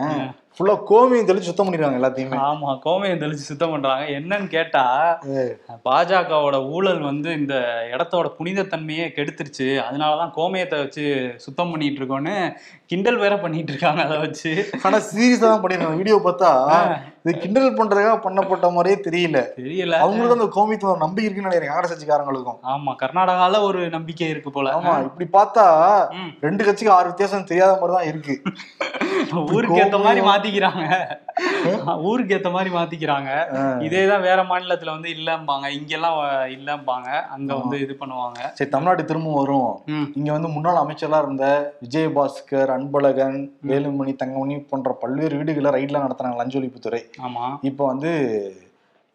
ஃபுல்லா 0.59 0.73
கோமியம் 0.89 1.27
தெளிச்சு 1.27 1.49
சுத்தம் 1.49 1.67
பண்ணிடுறாங்க 1.67 1.97
எல்லாத்தையுமே. 1.99 2.37
ஆமா 2.47 2.69
கோமையம் 2.85 3.21
தெளிச்சு 3.21 3.45
சுத்தம் 3.49 3.73
பண்றாங்க. 3.73 4.05
என்னன்னு 4.17 4.47
கேட்டா 4.55 4.81
பாஜகவோட 5.85 6.57
ஊழல் 6.75 6.99
வந்து 7.09 7.29
இந்த 7.39 7.55
இடத்தோட 7.91 8.27
புனிதத்தன்மையே 8.39 9.05
கெடுத்துருச்சு. 9.17 9.67
அதனாலதான் 9.85 10.33
கோமயத்தை 10.37 10.79
வச்சு 10.81 11.05
சுத்தம் 11.45 11.71
பண்ணிட்டு 11.73 12.01
இருக்கோன்னு 12.01 12.35
கிண்டல் 12.91 13.21
வேற 13.23 13.37
பண்ணிட்டு 13.45 13.71
இருக்காங்க 13.73 14.03
அதை 14.07 14.17
வச்சு. 14.25 14.51
ஆனா 14.87 14.99
சீரியஸா 15.11 15.45
தான் 15.45 15.63
பண்ணிருக்காங்க. 15.63 15.99
வீடியோ 16.01 16.17
பார்த்தா 16.27 16.51
இது 17.23 17.31
கிண்டல் 17.43 17.77
பண்றதுக்காக 17.79 18.19
பண்ணப்பட்ட 18.25 18.67
மாதிரியே 18.75 18.97
தெரியல. 19.07 19.39
தெரியல. 19.61 19.95
அவங்களுக்கு 20.03 20.37
அந்த 20.37 20.49
கோமியத்துல 20.57 20.91
ஒரு 20.93 21.03
நம்பிக்கை 21.05 21.25
இருக்குன்னு 21.27 21.49
நினைக்கிறேன் 21.49 21.73
காங்கிரஸ் 21.73 21.93
கட்சிக்காரங்களுக்கும் 21.93 22.59
ஆமா 22.73 22.91
கர்நாடகால 23.03 23.61
ஒரு 23.69 23.81
நம்பிக்கை 23.95 24.29
இருக்கு 24.33 24.51
போல. 24.57 24.75
ஆமா 24.77 24.93
இப்படி 25.07 25.27
பார்த்தா. 25.37 25.65
ரெண்டு 26.47 26.61
கட்சிக்கு 26.67 26.95
ஆறு 26.97 27.11
வித்தியாசம் 27.11 27.49
தெரியாத 27.53 27.73
மாதிரி 27.81 27.97
தான் 27.97 28.09
இருக்கு. 28.11 28.35
ஊருக்கு 29.55 29.81
ஏத்த 29.83 29.97
மாதிரி 30.05 30.21
மாத்திக்கிறாங்க. 30.49 30.85
ஊருக்கு 32.01 32.35
ஏத்த 32.37 32.49
மாதிரி 32.51 32.69
மாத்திக்கிறாங்க. 32.75 33.31
இதேதான் 33.87 34.21
வேற 34.21 34.43
மாநிலத்துல 34.43 34.93
வந்து 34.95 35.09
இல்லம்பாங்க. 35.09 35.67
இங்கெல்லாம் 35.69 36.17
இல்லம்பாங்க. 36.57 37.09
அங்க 37.35 37.55
வந்து 37.55 37.79
இது 37.79 37.97
பண்ணுவாங்க. 37.99 38.39
சரி 38.53 38.69
தமிழ்நாடு 38.69 39.05
திரும்ப 39.05 39.33
வரும். 39.33 39.71
இங்க 40.13 40.31
வந்து 40.31 40.47
முன்னாள் 40.47 40.81
அமைச்சரா 40.83 41.19
இருந்த 41.23 41.75
விஜயபாஸ்கர் 41.85 42.71
அன்பழகன் 42.77 43.37
வேலுமணி 43.67 44.15
தங்கமணி 44.15 44.57
போன்ற 44.71 44.91
பல்வேறு 44.93 45.37
வீடுகளை 45.37 45.71
ரைட்ல 45.77 46.03
நடத்துறாங்க 46.05 46.41
லஞ்ச 46.41 46.59
ஒழிப்புத்துறை. 46.59 47.03
ஆமா. 47.27 47.45
இப்போ 47.61 47.85
வந்து 47.85 48.11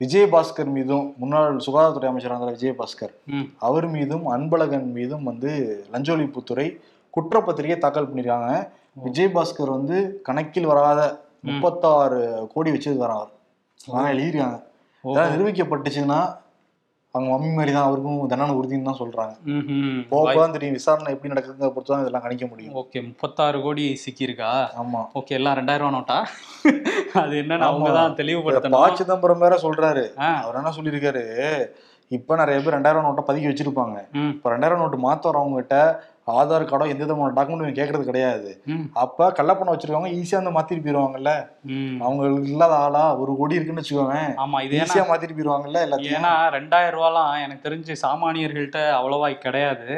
விஜயபாஸ்கர் 0.01 0.71
மீதும் 0.77 1.15
முன்னாள் 1.17 1.61
சுகாதாரத்துறை 1.67 2.09
அமைச்சராக 2.11 2.41
இருந்த 2.41 2.57
விஜயபாஸ்கர். 2.57 3.13
அவர் 3.59 3.87
மீதும் 3.89 4.25
அன்பழகன் 4.37 4.89
மீதும் 4.93 5.23
வந்து 5.23 5.51
லஞ்ச 5.93 6.17
ஒழிப்புத்துறை 6.17 6.67
குற்றப்பத்திரிகை 7.15 7.79
தாக்கல் 7.79 8.09
பண்ணிருக்காங்க. 8.09 8.67
விஜயபாஸ்கர் 9.05 9.71
வந்து 9.77 9.97
கணக்கில் 10.23 10.71
வராத 10.71 11.01
முப்பத்தாறு 11.49 12.21
கோடி 12.55 12.71
வச்சிருக்காரு 12.75 13.15
அவர். 13.19 13.33
அதான் 13.89 14.11
எழுதியிருக்காங்க. 14.15 14.59
அதான் 15.05 15.33
நிரூபிக்கப்பட்டுச்சுன்னா 15.35 16.19
அவங்க 17.15 17.29
மம்மி 17.33 17.51
மாதிரி 17.57 17.73
தான் 17.75 17.87
அவருக்கும் 17.89 18.31
தண்டனை 18.31 18.55
உறுதின்னு 18.61 18.89
தான் 18.89 19.01
சொல்றாங்க. 19.01 19.35
போக 20.13 20.47
தெரியும். 20.55 20.77
விசாரணை 20.79 21.11
எப்படி 21.15 21.31
நடக்குதுங்க 21.33 21.69
பொறுத்து 21.75 21.93
தான் 21.93 22.03
இதெல்லாம் 22.05 22.25
கணிக்க 22.25 22.45
முடியும். 22.53 22.73
ஓகே 22.81 23.01
முப்பத்தாறு 23.09 23.59
கோடி 23.67 23.85
சிக்கியிருக்கா? 24.05 24.51
ஆமா. 24.83 25.03
ஓகே 25.21 25.37
எல்லாம் 25.39 25.57
ரெண்டாயிரம் 25.59 25.87
ரூபா 25.87 25.97
நோட்டா? 25.97 26.19
அது 27.23 27.35
என்னன்னு 27.43 27.69
அவங்க. 27.69 27.91
தான் 27.99 28.15
ப 28.15 28.19
தெளிவுபடுத்தணும் 28.23 28.99
சிதம்பரம் 29.03 29.45
வேற 29.47 29.59
சொல்றாரு. 29.67 30.05
அவர் 30.41 30.59
என்ன 30.63 30.73
சொல்லியிருக்காரு? 30.79 31.25
இப்ப 32.11 32.37
நிறைய 32.43 32.59
பேர் 32.63 32.77
ரெண்டாயிரம் 32.77 33.07
நோட்டை 33.09 33.25
பதுக்கி 33.29 33.51
வச்சிருப்பாங்க. 33.51 33.97
இப்ப 34.35 34.51
ரெண்டாயிரம் 34.55 34.83
நோட்டு 34.83 34.99
மாத்த 35.07 35.31
வரவங்க 35.31 35.61
கிட்ட 35.61 35.77
ஆதார் 36.29 36.63
கார்டோ 36.69 36.85
எந்த 36.93 37.03
விதமான 37.05 37.33
டாக்குமெண்ட் 37.37 37.79
கேட்கறது 37.79 38.05
கிடையாது. 38.09 38.51
அப்ப 39.03 39.27
கள்ளப்பணம் 39.39 39.73
வச்சிருக்கவங்க 39.73 40.11
ஈஸியா 40.19 40.39
வந்து 40.41 40.55
மாத்திட்டு 40.57 40.85
போயிருவாங்கல்ல. 40.85 41.33
அவங்களுக்கு 42.07 42.53
இல்லாத 42.53 42.75
ஆளா 42.85 43.03
ஒரு 43.23 43.33
கோடி 43.41 43.57
இருக்குன்னு 43.59 43.83
வச்சுக்கோங்க 43.83 44.17
ஆமா 44.45 44.61
இது 44.67 44.79
ஈஸியா 44.85 45.05
மாத்திட்டு 45.11 45.37
போயிருவாங்கல்ல 45.39 45.85
எல்லாத்தையும்? 45.87 46.17
ஏன்னா 46.19 46.33
ரெண்டாயிரம் 46.57 46.97
ரூபாலாம் 46.99 47.31
எனக்கு 47.45 47.67
தெரிஞ்சு 47.67 47.97
சாமானியர்கள்ட்ட 48.05 48.81
அவ்வளவா 48.99 49.31
கிடையாது. 49.47 49.89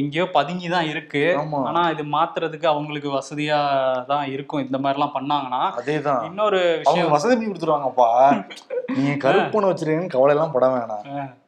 எங்கேயோ 0.00 0.26
பதுங்கி 0.38 0.70
தான் 0.76 0.90
இருக்கு 0.92 1.24
ஆனா 1.68 1.82
இது 1.96 2.06
மாத்துறதுக்கு 2.16 2.68
அவங்களுக்கு 2.74 3.10
வசதியா 3.18 3.60
தான் 4.12 4.26
இருக்கும். 4.34 4.64
இந்த 4.66 4.78
மாதிரி 4.84 4.98
எல்லாம் 4.98 5.16
பண்ணாங்கன்னா 5.18 5.62
அதேதான். 5.80 6.22
இன்னொரு 6.30 6.60
விஷயம் 6.84 7.14
வசதி 7.16 7.34
பண்ணி 7.34 7.50
கொடுத்துருவாங்கப்பா. 7.50 8.10
நீங்க 8.96 9.14
கருப்பணம் 9.26 9.70
வச்சிருக்கீங்கன்னு 9.72 10.14
கவலை 10.16 10.34
எல்லாம் 10.36 10.54
பட 10.56 10.66
வேணாம். 10.76 11.06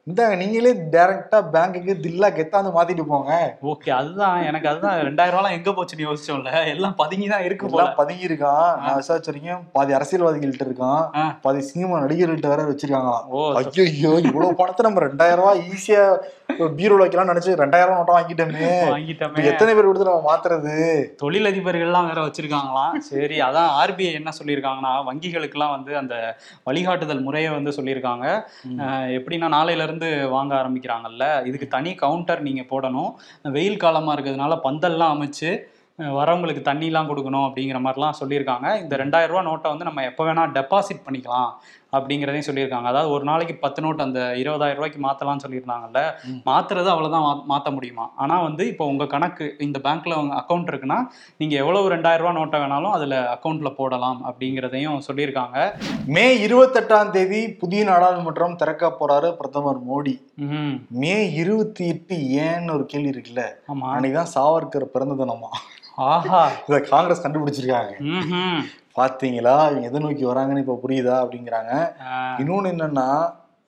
இந்த 0.09 0.23
நீங்களே 0.41 0.71
டைரக்டா 0.93 1.39
பேங்க்குக்கு 1.55 1.93
தில்லா 2.05 2.29
கெத்தாந்து 2.37 2.71
மாத்திட்டு 2.77 3.05
போங்க. 3.11 3.33
ஓகே 3.71 3.91
அதுதான் 3.99 4.37
எனக்கு 4.49 4.69
அதுதான். 4.71 4.99
ரெண்டாயிரம் 5.09 5.39
ரூபாய் 5.39 5.57
எங்க 5.59 5.71
போச்சுன்னு 5.77 6.07
யோசிச்சோம்ல? 6.07 6.53
எல்லாம் 6.75 6.95
பதுங்கி 7.01 7.27
தான் 7.33 7.45
இருக்கு 7.49 7.67
போல. 7.73 7.87
பதுங்கி 8.01 8.29
இருக்கான் 8.29 8.71
நான் 8.85 8.99
விசாரிச்சிருக்கேன். 9.01 9.61
பாதி 9.77 9.97
அரசியல்வாதிகள்ட்ட 9.99 10.69
இருக்கான். 10.69 11.03
பாதி 11.45 11.63
சினிமா 11.71 12.01
நடிகர்கள்ட்ட 12.05 12.53
வேற 12.55 12.65
வச்சிருக்காங்களாம். 12.71 13.27
ஓ 13.37 13.53
ஐயோ 13.61 14.13
இவ்வளவு 14.29 14.59
பணத்தை 14.63 14.85
நம்ம 14.89 15.05
ரெண்டாயிரம் 15.09 15.43
ரூபாய் 15.43 15.63
ஈஸியா 15.75 16.05
பீரோல 16.49 16.99
வைக்கலாம் 16.99 17.31
நினைச்சு 17.31 17.51
ரெண்டாயிரம் 17.61 17.91
ரூபாய் 17.91 18.01
நோட்டா 18.01 18.15
வாங்கிட்டோமே. 18.19 18.69
வாங்கிட்டோமே. 18.95 19.45
எத்தனை 19.45 19.75
பேர் 19.75 19.89
கொடுத்து 19.89 20.09
நம்ம 20.09 20.23
மாத்துறது? 20.29 20.75
தொழிலதிபர்கள்லாம் 21.23 22.07
வேற 22.07 22.21
வச்சிருக்காங்களாம் 22.27 22.97
சரி 23.11 23.41
அதான் 23.41 23.71
ஆர்பிஐ 23.81 24.13
என்ன 24.13 24.33
சொல்லியிருக்காங்கன்னா 24.39 24.93
வங்கிகளுக்கெல்லாம் 25.09 25.75
வந்து 25.77 25.97
அந்த 25.97 26.15
வழிகாட்டுதல் 26.65 27.21
முறையை 27.21 27.51
வந்து 27.51 27.71
சொல்லியிருக்காங்க. 27.71 28.27
எப்படின்னா 29.19 29.49
நாளையில 29.57 29.83
இருந்து 29.83 30.29
வாங்க 30.29 30.55
ஆரம்பிக்கிறாங்கல்ல. 30.63 31.45
இதுக்கு 31.45 31.69
தனி 31.69 31.95
கவுண்டர் 31.95 32.43
நீங்க 32.43 32.65
போடணும். 32.71 33.11
வெயில் 33.43 33.77
காலமா 33.77 34.15
இருக்கிறதுனால 34.15 34.61
பந்தல்லாம் 34.69 35.15
அமைச்சு 35.17 35.51
வரவங்களுக்கு 35.99 36.61
தண்ணிலாம் 36.69 37.09
கொடுக்கணும் 37.11 37.47
அப்படிங்கிற 37.47 37.79
மாதிரிலாம் 37.85 38.19
சொல்லியிருக்காங்க. 38.21 38.81
இந்த 38.83 38.97
ரெண்டாயிரம் 38.97 39.33
ரூபா 39.33 39.43
நோட்டை 39.43 39.69
வந்து 39.69 39.85
நம்ம 39.85 40.05
எப்போ 40.05 40.25
வேணா 40.25 40.43
டெபாசிட் 40.59 41.05
பண்ணிக்கலாம். 41.07 41.51
அப்படிங்கிறதையும் 41.93 42.47
சொல்லியிருக்காங்க. 42.47 42.83
அதாவது 42.83 43.11
ஒரு 43.11 43.25
நாளைக்கு 43.25 43.55
பத்து 43.55 43.83
நோட் 43.83 44.01
அந்த 44.01 44.33
இருபதாயிரம் 44.35 44.75
ரூபாய்க்கு 44.75 45.01
மாத்தலாம்னு 45.03 45.49
சொல்லியிருந்தாங்கல்ல 45.49 46.11
ம். 46.25 46.49
மாத்துறது 46.49 46.85
அவ்வளவுதான் 46.85 47.45
மா- 47.49 47.53
மாத்த 47.53 47.73
முடியுமா? 47.73 48.13
ஆனா 48.17 48.43
வந்து 48.43 48.67
இப்போ 48.67 48.87
உங்க 48.87 49.07
கணக்கு 49.07 49.55
இந்த 49.59 49.79
பேங்க்ல 49.83 50.15
உங்க 50.15 50.35
அக்கௌண்ட் 50.37 50.75
இருக்குன்னா 50.75 50.99
நீங்க 51.37 51.57
எவ்வளவு 51.57 51.91
ரெண்டாயிரம் 51.91 52.17
ரூபாய் 52.17 52.37
நோட்டை 52.37 52.65
வேணாலும் 52.65 52.91
அதுல 52.91 53.39
அக்கௌண்ட்ல 53.39 53.75
போடலாம் 53.75 54.23
அப்படிங்கிறதையும் 54.25 55.01
சொல்லியிருக்காங்க. 55.13 55.71
மே 56.07 56.47
இருபத்தெட்டாம் 56.47 57.11
தேதி 57.11 57.53
புதிய 57.53 57.85
நாடாளுமன்றம் 57.85 58.57
திறக்க 58.57 58.97
போறாரு 59.01 59.33
பிரதமர் 59.33 59.83
மோடி. 59.93 60.17
ம் 60.35 60.75
இருபத்தி 61.33 61.87
எட்டு 61.87 62.17
ஏன்னு 62.17 62.73
ஒரு 62.75 62.87
கேள்வி 62.87 63.09
இருக்குல்ல? 63.11 63.41
ஆமா. 63.69 63.87
அன்னைக்குதான் 63.87 64.27
சாவர்கர் 64.35 64.85
பிறந்த 64.85 65.25
தினமா? 65.25 65.57
இத 66.67 66.81
காங்கிரஸ் 66.91 67.25
கண்டுபிடிச்சிருக்காங்க. 67.25 67.93
பாத்தீங்களா? 68.97 69.71
இவங்க 69.71 69.87
எதை 69.87 70.01
நோக்கி 70.01 70.27
வராங்கன்னு 70.27 70.59
இப்ப 70.59 70.81
புரியுதா 70.85 71.17
அப்படிங்கிறாங்க. 71.19 71.73
ஆஹ் 72.09 72.39
இன்னொன்னு 72.39 72.73
என்னன்னா 72.73 73.09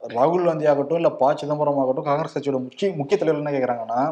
ராகுல் 0.02 0.44
காந்தி 0.44 0.66
ஆகட்டும் 0.66 0.96
இல்ல 0.96 1.10
ப. 1.10 1.34
சிதம்பரம் 1.36 1.78
ஆகட்டும் 1.78 2.04
காங்கிரஸ் 2.04 2.38
கட்சியோட 2.38 2.58
முக்கிய 2.58 2.92
முக்கிய 2.96 3.18
தலைவர் 3.18 3.42
என்ன 3.42 3.52
கேக்குறாங்கன்னா 3.56 4.02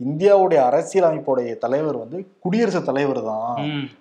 இந்தியாவுடைய 0.00 0.64
அரசியல் 0.64 1.06
அமைப்போடைய 1.08 1.56
தலைவர் 1.56 1.96
வந்து 1.96 2.32
குடியரசுத் 2.38 2.84
தலைவர் 2.84 3.22
தான். 3.22 3.58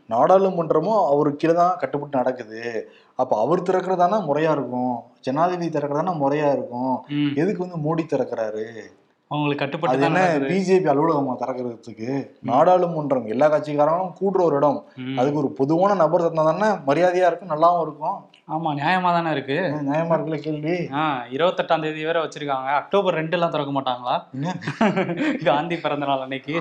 நாடாளுமன்றமும் 0.09 1.05
அவருக்கு 1.05 1.37
கீழே 1.37 1.53
தான் 1.53 1.75
கட்டுப்பட்டு 1.79 2.17
நடக்குது. 2.17 2.61
அப்ப 3.15 3.39
அவர் 3.39 3.61
திறக்கிறதானா 3.61 4.17
முறையா 4.29 4.51
இருக்கும். 4.51 4.95
ஜனாதிபதி 5.21 5.69
திறக்கிறதானா 5.69 6.13
முறையா 6.19 6.51
இருக்கும். 6.51 6.95
எதுக்கு 7.35 7.67
வந்து 7.67 7.79
மோடி 7.85 8.05
திறக்கிறாரு? 8.05 8.65
அவங்களுக்கு 9.33 9.61
கட்டுப்பட்டு 9.63 10.05
என்ன. 10.07 10.23
பிஜேபி 10.49 10.89
அலுவலகமா 10.93 11.33
திறக்கிறதுக்கு 11.41 12.09
நாடாளுமன்றம் 12.49 13.25
எல்லா 13.25 13.47
கட்சிக்காரங்களும் 13.53 14.13
கூடுற 14.21 14.41
ஒரு 14.47 14.55
இடம். 14.55 14.79
அதுக்கு 15.15 15.39
ஒரு 15.39 15.51
பொதுவான 15.51 15.93
நபர் 16.03 16.25
திறந்தா 16.25 16.45
தானே 16.49 16.69
மரியாதையா 16.89 17.29
இருக்கும் 17.29 17.53
நல்லாவும் 17.53 17.81
இருக்கும். 17.81 18.19
ஆமா 18.53 18.69
நியாயமா 18.79 19.09
தானே 19.17 19.31
இருக்கு. 19.31 19.57
நியாயமா 19.89 20.13
இருக்குல்ல 20.15 20.37
கேள்வி? 20.37 20.75
ஆஹ் 21.01 21.21
இருபத்தெட்டாம் 21.35 21.81
தேதி 21.81 22.05
வேற 22.05 22.17
வச்சிருக்காங்க. 22.23 22.69
அக்டோபர் 22.79 23.13
ரெண்டு 23.13 23.35
எல்லாம் 23.37 23.51
திறக்க 23.51 23.71
மாட்டாங்களா? 23.75 24.15
காந்தி 25.45 25.77
பிறந்த 25.77 26.05
நாள் 26.05 26.25
அன்னைக்கு 26.25 26.53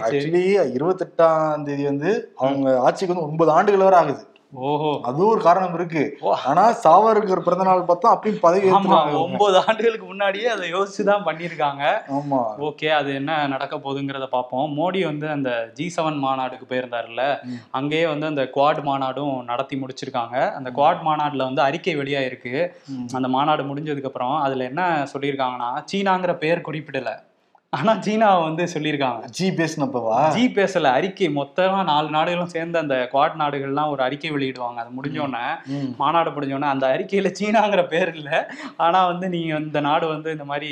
இருபத்தெட்டாம் 0.79 1.63
தேதி 1.63 1.85
வந்து 1.85 2.11
அவங்க 2.37 2.81
ஆட்சிக்கு 2.81 3.15
வந்து 3.15 3.29
ஒன்பது 3.31 3.51
ஆண்டுகள் 3.51 3.87
வரை 3.89 3.99
ஆகுது. 4.03 4.23
ஓஹோ. 4.53 4.99
அதுவும் 5.03 5.31
ஒரு 5.31 5.41
காரணம் 5.41 5.75
இருக்கு. 5.75 6.19
ஆனா 6.47 6.73
சாவர்கர் 6.85 7.41
பிறந்த 7.41 7.65
நாள் 7.65 7.81
பார்த்தா 7.81 8.09
அப்பயும் 8.11 8.39
பதவி. 8.41 8.71
ஒன்பது 9.15 9.59
ஆண்டுகளுக்கு 9.59 10.07
முன்னாடியே 10.07 10.47
அதை 10.47 10.75
யோசிச்சுதான் 10.75 11.25
பண்ணியிருக்காங்க. 11.25 11.85
ஆமா. 12.09 12.41
ஓகே 12.59 12.89
அது 12.89 13.15
என்ன 13.15 13.47
நடக்க 13.47 13.77
போகுதுங்கிறத 13.77 14.27
பார்ப்போம். 14.27 14.79
மோடி 14.79 15.05
வந்து 15.05 15.29
அந்த 15.31 15.71
ஜி 15.75 15.93
செவன் 15.97 16.19
மாநாடுக்கு 16.25 16.67
போயிருந்தாருல்ல. 16.69 17.39
அங்கேயே 17.71 18.07
வந்து 18.07 18.27
அந்த 18.27 18.51
குவாட் 18.55 18.83
மாநாடும் 18.83 19.45
நடத்தி 19.45 19.77
முடிச்சிருக்காங்க. 19.77 20.53
அந்த 20.53 20.71
குவாட் 20.71 21.03
மாநாடுல 21.05 21.37
வந்து 21.37 21.63
அறிக்கை 21.63 21.97
வெளியாயிருக்கு. 21.97 22.69
அந்த 23.13 23.29
மாநாடு 23.29 23.75
முடிஞ்சதுக்கு 23.75 24.05
அப்புறம் 24.05 24.41
அதுல 24.41 24.65
என்ன 24.65 25.07
சொல்லியிருக்காங்கன்னா 25.13 25.85
சீனாங்கிற 25.93 26.39
பெயர் 26.39 26.61
குறிப்பிடல. 26.61 27.11
ஆனா 27.73 27.93
சீனாவை 28.05 28.41
வந்து 28.47 28.65
சொல்லியிருக்காங்க. 28.73 29.29
ஜி 29.37 29.47
பேசினப்பவா 29.59 30.17
ஜி 30.35 30.43
பேசல 30.57 30.91
அறிக்கை 30.97 31.29
மொத்தமா 31.37 31.79
நாலு 31.91 32.09
நாடுகளும் 32.17 32.51
சேர்ந்து 32.55 32.77
அந்த 32.81 32.97
குவாட் 33.13 33.39
நாடுகள்லாம் 33.43 33.93
ஒரு 33.93 34.03
அறிக்கை 34.07 34.31
வெளியிடுவாங்க. 34.31 34.79
அது 34.83 34.91
முடிஞ்சோடனே. 34.97 35.45
மாநாடு 36.01 36.31
முடிஞ்சோடனே 36.31 36.69
அந்த 36.73 36.87
அறிக்கையில 36.95 37.31
சீனாங்கிற 37.39 37.83
பேர் 37.93 38.11
இல்லை. 38.15 38.41
ஆனா 38.87 39.01
வந்து 39.07 39.29
நீங்க 39.29 39.61
இந்த 39.67 39.81
நாடு 39.89 40.07
வந்து 40.15 40.31
இந்த 40.31 40.47
மாதிரி 40.51 40.71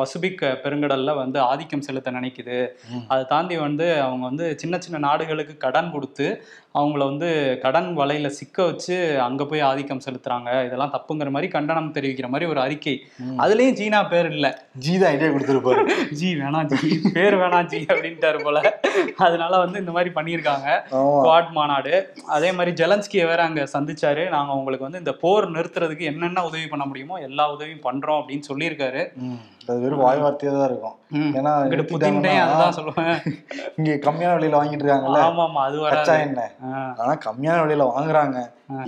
பசிபிக் 0.00 0.42
பெருங்கடல்ல 0.64 1.14
வந்து 1.22 1.40
ஆதிக்கம் 1.50 1.86
செலுத்த 1.88 2.16
நினைக்குது. 2.18 2.58
அதை 3.12 3.22
தாண்டி 3.34 3.58
வந்து 3.66 3.88
அவங்க 4.06 4.24
வந்து 4.30 4.48
சின்ன 4.64 4.80
சின்ன 4.86 5.00
நாடுகளுக்கு 5.08 5.56
கடன் 5.66 5.92
கொடுத்து 5.92 6.28
அவங்கள 6.74 6.98
வந்து 6.98 7.28
கடன் 7.62 7.98
வலையில 7.98 8.26
சிக்க 8.26 8.64
வச்சு 8.64 9.20
அங்க 9.20 9.44
போய் 9.44 9.60
ஆதிக்கம் 9.60 10.02
செலுத்துறாங்க. 10.06 10.64
இதெல்லாம் 10.66 10.92
தப்புங்கிற 10.92 11.30
மாதிரி 11.30 11.48
கண்டனம் 11.50 11.92
தெரிவிக்கிற 11.94 12.28
மாதிரி 12.28 12.50
ஒரு 12.50 12.60
அறிக்கை. 12.60 12.94
அதுலயும் 13.38 13.74
சீனா 13.74 14.02
பேர் 14.02 14.26
இல்ல. 14.26 14.46
ஜி 14.76 14.98
தான் 14.98 15.10
ஐடியா 15.10 15.30
கொடுத்துருப்பாரு 15.30 15.82
ஜி 16.20 16.28
வேணாம் 16.34 16.68
ஜி. 16.72 16.90
பேர் 17.12 17.34
வேணாம் 17.34 17.66
ஜி 17.66 17.86
அப்படின்ட்டாரு 17.88 18.42
போல. 18.42 18.60
அதனால 19.16 19.58
வந்து 19.58 19.78
இந்த 19.78 19.90
மாதிரி 19.90 20.14
பண்ணியிருக்காங்க. 20.14 20.68
குவாட் 21.24 21.50
மாநாடு. 21.52 21.94
அதே 22.26 22.52
மாதிரி 22.52 22.74
ஜெலன்ஸ்கியை 22.82 23.26
வேற 23.26 23.42
அங்க 23.42 23.68
சந்திச்சாரு. 23.74 24.28
நாங்க 24.28 24.52
உங்களுக்கு 24.52 24.88
வந்து 24.88 24.98
இந்த 24.98 25.12
போர் 25.12 25.50
நிறுத்துறதுக்கு 25.50 26.00
என்னென்ன 26.00 26.44
உதவி 26.44 26.66
பண்ண 26.66 26.84
முடியுமோ 26.84 27.18
எல்லா 27.20 27.52
உதவியும் 27.52 27.86
பண்றோம் 27.88 28.20
அப்படின்னு 28.20 28.48
சொல்லியிருக்காரு. 28.50 29.02
அது 29.68 29.78
வெறும் 29.80 30.02
வாய் 30.02 30.22
வார்த்தையா 30.22 30.52
தான் 30.52 30.68
இருக்கும். 30.68 30.96
ஏன்னா 31.38 31.50
அதுதான் 32.44 32.76
சொல்லுவேன். 32.78 33.16
இங்க 33.78 33.94
கம்மியான 34.06 34.34
விலையில 34.36 34.58
வாங்கிட்டு 34.58 34.84
இருக்காங்கல்ல 34.84 35.20
ஆமா 35.22 35.44
ஆமா 35.44 35.62
அது 35.62 35.78
கச்சா 35.86 36.14
ஆ, 36.68 36.80
ஆனா 37.00 37.12
கம்மியான 37.26 37.62
விலையில 37.64 37.86
வாங்குறாங்க. 37.90 38.38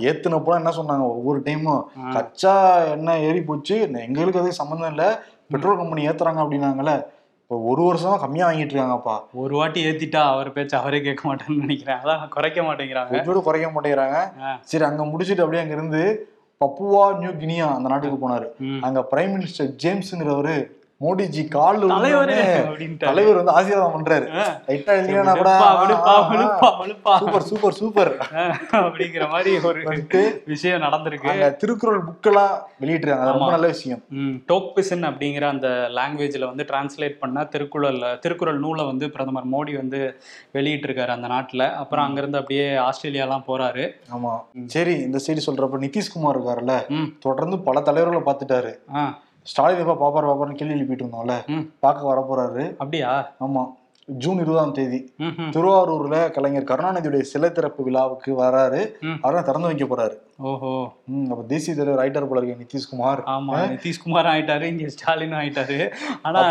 ஏத்துனப்போ 0.09 0.53
என்ன 0.55 0.71
சொன்னாங்க? 0.71 1.05
ஒவ்வொரு 1.13 1.39
டைமும். 1.45 1.83
கச்சா 2.13 2.53
எண்ணெய் 2.93 3.25
ஏறி 3.25 3.41
போச்சு. 3.41 3.77
எங்களுக்கு 4.03 4.41
அது 4.41 4.51
சம்மந்தம் 4.53 4.91
இல்ல. 4.91 5.05
பெட்ரோல் 5.49 5.77
கம்பெனி 5.77 6.07
ஏத்துறாங்க 6.07 6.41
அப்படின்னாங்கல்ல. 6.43 6.93
இப்போ 7.41 7.55
ஒரு 7.69 7.81
வருஷமா 7.81 8.17
கம்மியா 8.19 8.45
வாங்கிட்டு 8.45 8.73
இருக்காங்கப்பா 8.73 9.15
ஒரு 9.35 9.53
வாட்டி 9.55 9.79
ஏத்திட்டா 9.85 10.21
அவர் 10.27 10.51
பேச்சு 10.51 10.75
அவரே 10.77 10.99
கேட்க 11.01 11.23
மாட்டேன்னு 11.29 11.63
நினைக்கிறேன். 11.63 11.99
அதான் 12.03 12.21
குறைக்க 12.29 12.59
மாட்டேங்கிறாங்க. 12.61 13.17
குறைக்க 13.41 13.67
மாட்டேங்கிறாங்க. 13.69 14.19
சரி 14.61 14.83
அங்க 14.83 15.03
முடிச்சிட்டு 15.05 15.43
அப்படியே 15.43 15.63
அங்க 15.63 15.75
இருந்து 15.75 16.01
பப்புவா 16.63 17.17
நியூ 17.17 17.31
கினியா 17.31 17.67
அந்த 17.75 17.89
நாட்டுக்கு 17.89 18.29
போனாரு. 18.29 18.47
அங்க 18.81 19.07
பிரைம் 19.11 19.33
மினிஸ்டர் 19.35 19.71
ஜேம்ஸ்ங்கிறவரு 19.83 20.55
மோடிஜி 21.01 21.41
கால்ல 21.53 21.87
தலைவரே 21.87 22.97
தலைவர் 22.97 23.35
வந்து 23.35 23.51
ஆசீர்வாதம் 23.51 23.93
பண்றாரு. 23.95 24.27
லைட்டா 24.67 24.97
இல்லையா 24.97 25.33
கூட. 25.33 25.49
Super 27.17 27.41
super 27.41 27.73
super. 27.73 28.11
அப்படிங்கிற 28.71 29.29
மாதிரி 29.29 29.59
ஒரு 29.59 29.81
விஷயம் 30.45 30.81
நடந்திருக்கு. 30.81 31.55
திருக்குறள் 31.55 32.01
புக்கெல்லாம் 32.01 32.53
வெளியிட்டிருக்காங்க. 32.81 33.19
அது 33.19 33.31
ரொம்ப. 33.31 33.49
நல்ல 33.49 33.67
விஷயம். 33.67 34.03
டோக்பிசன் 34.47 35.03
அப்படிங்கிற 35.09 35.41
அந்த 35.41 35.67
லாங்குவேஜ்ல 35.67 36.45
வந்து 36.45 36.65
டிரான்ஸ்லேட் 36.67 37.17
பண்ண 37.19 37.43
திருக்குறள் 37.43 38.19
திருக்குறள் 38.19 38.59
நூலை 38.59 38.85
வந்து 38.85 39.09
பிரதமர் 39.09 39.47
மோடி 39.47 39.75
வந்து 39.75 40.21
வெளியிட்டிருக்காரு 40.53 41.07
அந்த 41.07 41.27
நாட்டுல. 41.27 41.71
அப்புறம் 41.71 42.05
அங்கிருந்து 42.05 42.37
அப்படியே 42.37 42.69
ஆஸ்திரேலியாலாம் 42.69 43.43
போறாரு. 43.47 43.89
ஆமா. 44.15 44.39
சரி 44.65 44.93
இந்த 44.93 45.17
செய்தி 45.17 45.43
சொல்றப்ப 45.47 45.81
நிதிஷ்குமார் 45.85 46.35
இருக்காருல்ல. 46.35 46.81
தொடர்ந்து 47.19 47.59
பல 47.59 47.79
தலைவர்களை 47.79 48.25
பார்த்துட்டாரு. 48.25 48.73
ஸ்டாலின் 49.51 49.81
எப்ப 49.83 49.99
பாப்பாரு 50.03 50.27
பாப்பாருன்னு 50.29 50.59
கேள்வி 50.59 50.75
எழுப்பிட்டு 50.77 51.05
இருந்தோம்ல 51.05 51.37
பார்க்க 51.85 52.11
வர 52.11 52.19
போறாரு 52.27 52.65
அப்படியா? 52.81 53.13
ஆமா. 53.45 53.63
ஜூன் 54.23 54.39
இருபதாம் 54.43 54.73
தேதி. 54.77 54.97
திருவாரூர்ல 55.55 56.15
கலைஞர் 56.35 56.67
கருணாநிதியுடைய 56.71 57.23
சிலை 57.29 57.49
திறப்பு 57.57 57.81
விழாவுக்கு 57.85 58.31
வராரு. 58.41 58.81
அவரை 59.25 59.41
திறந்து 59.49 59.69
வைக்க 59.69 59.85
போறாரு. 59.91 60.15
ஓஹோ. 60.49 60.71
அப்ப 61.31 61.43
தேசிய 61.51 61.73
தலைவர் 61.77 62.01
ரைட்டர் 62.01 62.27
போல 62.31 62.41
இருக்கு 62.41 62.63
நிதிஷ்குமார். 62.63 63.21
ஆமா 63.35 63.59
நிதிஷ்குமார் 63.75 64.29
ஆயிட்டாரு 64.33 64.67
இங்க 64.73 64.89
ஸ்டாலின் 64.95 65.37
ஆயிட்டாரு. 65.41 65.79
ஆனா 66.27 66.41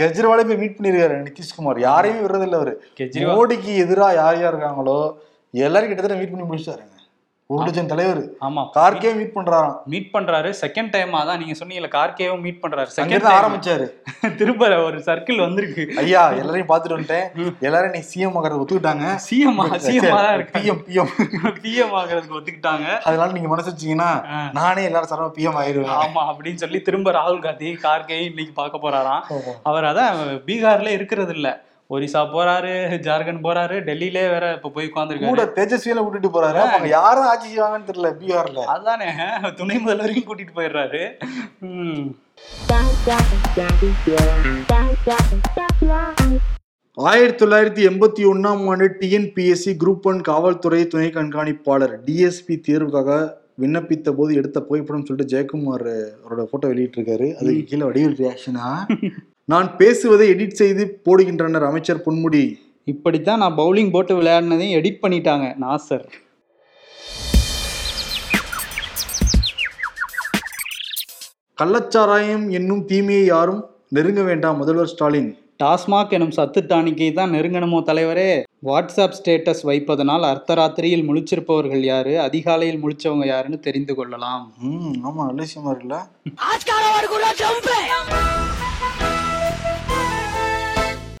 கெஜ்ரிவாலே 0.00 0.46
போய் 0.50 0.60
மீட் 0.62 0.78
பண்ணிருக்காரு 0.78 1.20
நிதிஷ்குமார். 1.28 1.80
யாரையும் 1.88 2.24
விடுறது 2.24 2.48
இல்ல 2.48 2.62
அவரு 2.62 2.74
மோடிக்கு 3.34 3.74
எதிரா 3.84 4.08
யார் 4.22 4.42
யார் 4.44 4.54
இருக்காங்களோ 4.54 4.98
எல்லாரும் 5.54 5.90
கிட்டத்தட்ட 5.90 6.20
மீட் 6.20 6.34
பண்ணி 6.34 6.48
முடிச்சிட்டாருங்க. 6.50 6.93
ஒரு 7.50 7.64
டஜன் 7.64 7.86
தலைவர். 7.86 8.20
ஆமா. 8.40 8.62
கார்கே 8.76 9.14
மீட் 9.16 9.32
பண்றாராம். 9.34 9.74
மீட் 9.84 10.08
பண்றாரு. 10.12 10.50
செகண்ட் 10.60 10.90
டைமா 10.94 11.26
தான் 11.26 11.38
நீங்க 11.38 11.54
சொன்னீங்கல்ல 11.58 11.88
கார்கேவும் 11.94 12.40
மீட் 12.40 12.60
பண்றாரு. 12.62 12.86
செகண்ட் 12.96 13.26
ஆரம்பிச்சாரு. 13.38 13.86
திரும்ப 14.38 14.82
ஒரு 14.84 14.98
சர்க்கிள் 14.98 15.36
வந்திருக்கு. 15.36 15.94
ஐயா 15.96 16.30
எல்லாரையும் 16.30 16.68
பாத்துட்டு 16.68 16.96
வந்துட்டேன். 16.96 17.26
எல்லாரும் 17.60 17.90
நீ 17.90 18.00
சிஎம் 18.14 18.38
ஆகிறத 18.38 18.60
ஒத்துக்கிட்டாங்க. 18.62 19.04
சிஎம் 19.26 19.60
சிஎம் 19.86 20.08
தான் 20.10 20.34
இருக்கு 20.34 20.60
பிஎம் 20.60 20.80
பிஎம் 20.88 21.12
பிஎம் 21.62 21.94
ஆகிறதுக்கு 22.00 22.38
ஒத்துக்கிட்டாங்க. 22.40 23.00
அதனால 23.02 23.32
நீங்க 23.32 23.48
மனசு 23.48 23.70
வச்சீங்கன்னா. 23.70 24.24
நானே 24.52 24.84
எல்லாரும் 24.84 25.12
சரவ 25.12 25.30
பிஎம் 25.38 25.60
ஆயிருவேன் 25.64 25.94
ஆமா 25.98 26.24
அப்படின்னு 26.30 26.54
சொல்லி 26.54 26.80
திரும்ப 26.80 27.10
ராகுல் 27.10 27.38
காந்தி 27.38 27.72
கார்கே 27.82 28.20
இன்னைக்கு 28.30 28.52
பார்க்க 28.54 28.84
போறாராம். 28.86 29.22
அவர் 29.62 29.84
அதான் 29.84 30.16
பீகார்ல 30.46 30.88
இருக்கிறது 30.88 31.34
இல்ல. 31.34 31.64
ஒரிசா 31.90 32.20
போறாரு 32.34 32.72
ஜார்க்கண்ட் 33.06 33.44
போறாரு 33.46 33.76
டெல்லியிலே 33.88 34.24
வேற 34.34 34.44
இப்ப 34.56 34.70
போய் 34.74 34.88
கூட 34.88 35.00
உட்காந்துருக்காரு 35.00 35.54
தேஜஸ்வியில 35.58 36.02
விட்டுட்டு 36.04 36.30
போறாரு. 36.36 36.58
அப்ப 36.62 36.76
அங்க 36.78 36.88
யாரும் 36.88 37.28
ஆட்சி 37.32 37.48
செய்வாங்கன்னு 37.50 37.88
தெரியல 37.90 38.10
பீகார்ல 38.20 38.64
அதானே 38.74 39.08
துணை 39.58 39.76
முதல்வரையும் 39.76 40.26
கூட்டிட்டு 40.28 40.56
போயிடுறாரு. 40.58 41.02
ஆயிரத்தி 46.98 47.44
தொள்ளாயிரத்தி 47.44 47.82
எண்பத்தி 47.90 48.22
ஒன்னாம் 48.32 48.64
ஆண்டு 48.70 48.86
டிஎன்பிஎஸ்சி 49.00 49.72
குரூப் 49.82 50.08
ஒன் 50.10 50.20
காவல்துறை 50.30 50.80
துணை 50.88 51.08
கண்காணிப்பாளர் 51.16 51.94
டிஎஸ்பி 52.06 52.56
தேர்வுக்காக 52.68 53.20
விண்ணப்பித்த 53.62 54.10
போது 54.10 54.34
எடுத்த 54.34 54.58
புகைப்படம் 54.60 55.06
சொல்லிட்டு 55.06 55.32
ஜெயக்குமார் 55.32 55.88
அவரோட 56.22 56.42
போட்டோ 56.50 56.68
வெளியிட்டிருக்காரு. 56.68 57.28
அதுக்கு 57.38 57.64
கீழே 57.64 57.84
வடிவில் 57.84 58.18
ரியாக்ஷனா 58.22 58.68
நான் 59.52 59.66
பேசுவதை 59.76 60.26
எடிட் 60.32 60.58
செய்து 60.58 60.82
போடுகின்றனர் 61.06 61.64
அமைச்சர் 61.68 62.04
பொன்முடி. 62.04 62.44
இப்படித்தான் 62.92 63.42
நான் 63.42 63.56
பவுலிங் 63.58 63.90
போட்டு 63.94 64.12
விளையாடினதையும் 64.18 64.76
எடிட் 64.78 65.02
பண்ணிட்டாங்க. 65.02 65.46
நாசர் 65.64 66.06
கள்ளச்சாராயம் 71.58 72.46
என்னும் 72.58 72.82
தீமையை 72.92 73.24
யாரும் 73.24 73.60
நெருங்க 73.96 74.22
வேண்டாம் 74.22 74.58
முதல்வர் 74.60 74.92
ஸ்டாலின். 74.92 75.30
டாஸ்மாக் 75.62 76.14
எனும் 76.16 76.34
சத்து 76.38 76.60
டானிக்கை 76.70 77.10
தான் 77.18 77.32
நெருங்கணுமோ 77.34 77.80
தலைவரே? 77.90 78.30
வாட்ஸ்அப் 78.68 79.16
ஸ்டேட்டஸ் 79.18 79.62
வைப்பதனால் 79.70 80.24
அர்த்தராத்திரியில் 80.32 81.06
முழிச்சிருப்பவர்கள் 81.08 81.84
யாரு? 81.92 82.14
அதிகாலையில் 82.26 82.82
முழிச்சவங்க 82.84 83.26
யாருன்னு 83.34 83.60
தெரிந்து 83.68 83.94
கொள்ளலாம். 83.94 84.44
ம் 84.70 84.98
ஆமா 85.10 85.26
விஷயமா 85.42 85.70
இருக்குல்ல? 85.72 86.00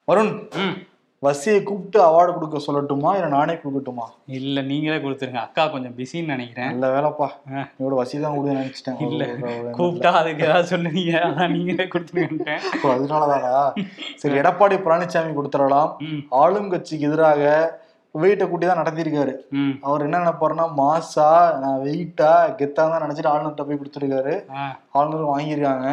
வருண் 0.08 0.32
வசியை 1.22 1.58
கூப்பிட்டு 1.62 1.98
அவார்டு 2.02 2.32
கொடுக்க 2.32 2.56
சொல்லட்டுமா 2.64 3.10
இல்ல 3.14 3.28
நானே 3.28 3.52
கொடுக்கட்டுமா? 3.54 4.06
இல்ல 4.38 4.62
நீங்களே 4.62 4.96
கொடுத்துருங்க. 4.96 5.42
அக்கா 5.42 5.62
கொஞ்சம் 5.66 5.94
பிஸின்னு 5.98 6.32
நினைக்கிறேன். 6.32 6.68
நல்ல 6.72 6.88
வேலைப்பா. 6.94 7.28
இவரோட 7.78 7.94
வசி 8.00 8.16
தான் 8.18 8.34
கொடுக்க 8.34 8.56
நினைச்சிட்டேன். 8.58 8.98
இல்ல. 9.06 9.22
கூப்பிட்டா 9.76 10.10
அதுக்கு 10.20 10.44
ஏதாவது 10.46 10.70
சொல்லுவீங்க. 10.72 11.14
அதான் 11.28 11.52
நீங்களே 11.52 11.86
கொடுத்துருங்கன்ட்டேன். 11.86 12.60
ஓ, 12.78 12.90
அதனாலதானா? 12.94 13.54
சரி 14.16 14.40
எடப்பாடி 14.40 14.78
பழனிசாமி 14.84 15.32
கொடுத்துடலாம். 15.38 15.90
ஆளும் 16.40 16.70
கட்சிக்கு 16.70 17.08
எதிராக 17.08 17.46
வெயிட்டை 18.14 18.46
கூட்டி 18.46 18.66
தான் 18.66 18.80
நடத்திருக்காரு 18.80 19.32
அவர் 19.82 20.02
என்ன 20.02 20.20
நினைப்பாருன்னா 20.20 20.66
மாசா 20.76 21.28
நான் 21.62 21.80
வெயிட்டா 21.82 22.28
கெத்தா 22.60 22.82
தான் 22.90 23.02
நினைச்சிட்டு 23.02 23.32
ஆளுநர்கிட்ட 23.32 23.64
போய் 23.64 23.80
கொடுத்துருக்காரு. 23.80 24.34
ஆ. 24.56 24.66
ஆளுநர் 24.92 25.32
வாங்கியிருக்காங்க. 25.32 25.88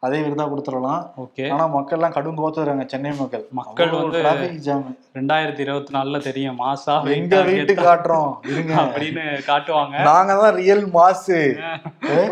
அதே 0.00 0.20
விருதா 0.20 0.48
கொடுத்துடலாம். 0.48 1.10
ஓகே. 1.20 1.50
ஆனா 1.50 1.66
மக்கள் 1.66 1.98
எல்லாம் 1.98 2.12
கடும் 2.12 2.36
கோத்துறாங்க 2.36 2.86
சென்னை 2.86 3.10
மக்கள். 3.18 3.46
மக்கள் 3.50 3.88
வந்து- 3.88 4.10
டிராபிக் 4.10 4.58
ஜாம் 4.58 4.96
ரெண்டாயிரத்தி 5.14 5.58
இருபத்தி 5.58 5.98
நாலுல 5.98 6.20
தெரியும். 6.20 6.58
மாசா 6.58 7.04
எங்க 7.14 7.36
வெயிட்டு 7.36 7.76
காட்டுறோம். 7.84 8.50
இருங்க. 8.50 8.74
அப்படின்னு 8.74 9.42
காட்டுவாங்க. 9.46 10.02
நாங்க 10.02 10.34
தான் 10.34 10.54
ரியல் 10.54 10.90
மாசு. 10.90 11.56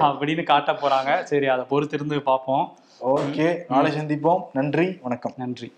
அப்படின்னு 0.00 0.42
காட்ட 0.42 0.72
போறாங்க. 0.72 1.22
சரி 1.22 1.46
அதை 1.46 1.64
பொறுத்திருந்து 1.70 2.18
பார்ப்போம். 2.18 2.72
ஓகே 3.06 3.58
நாளை 3.68 3.92
சந்திப்போம். 3.92 4.40
நன்றி 4.52 4.98
வணக்கம். 5.02 5.32
நன்றி. 5.36 5.72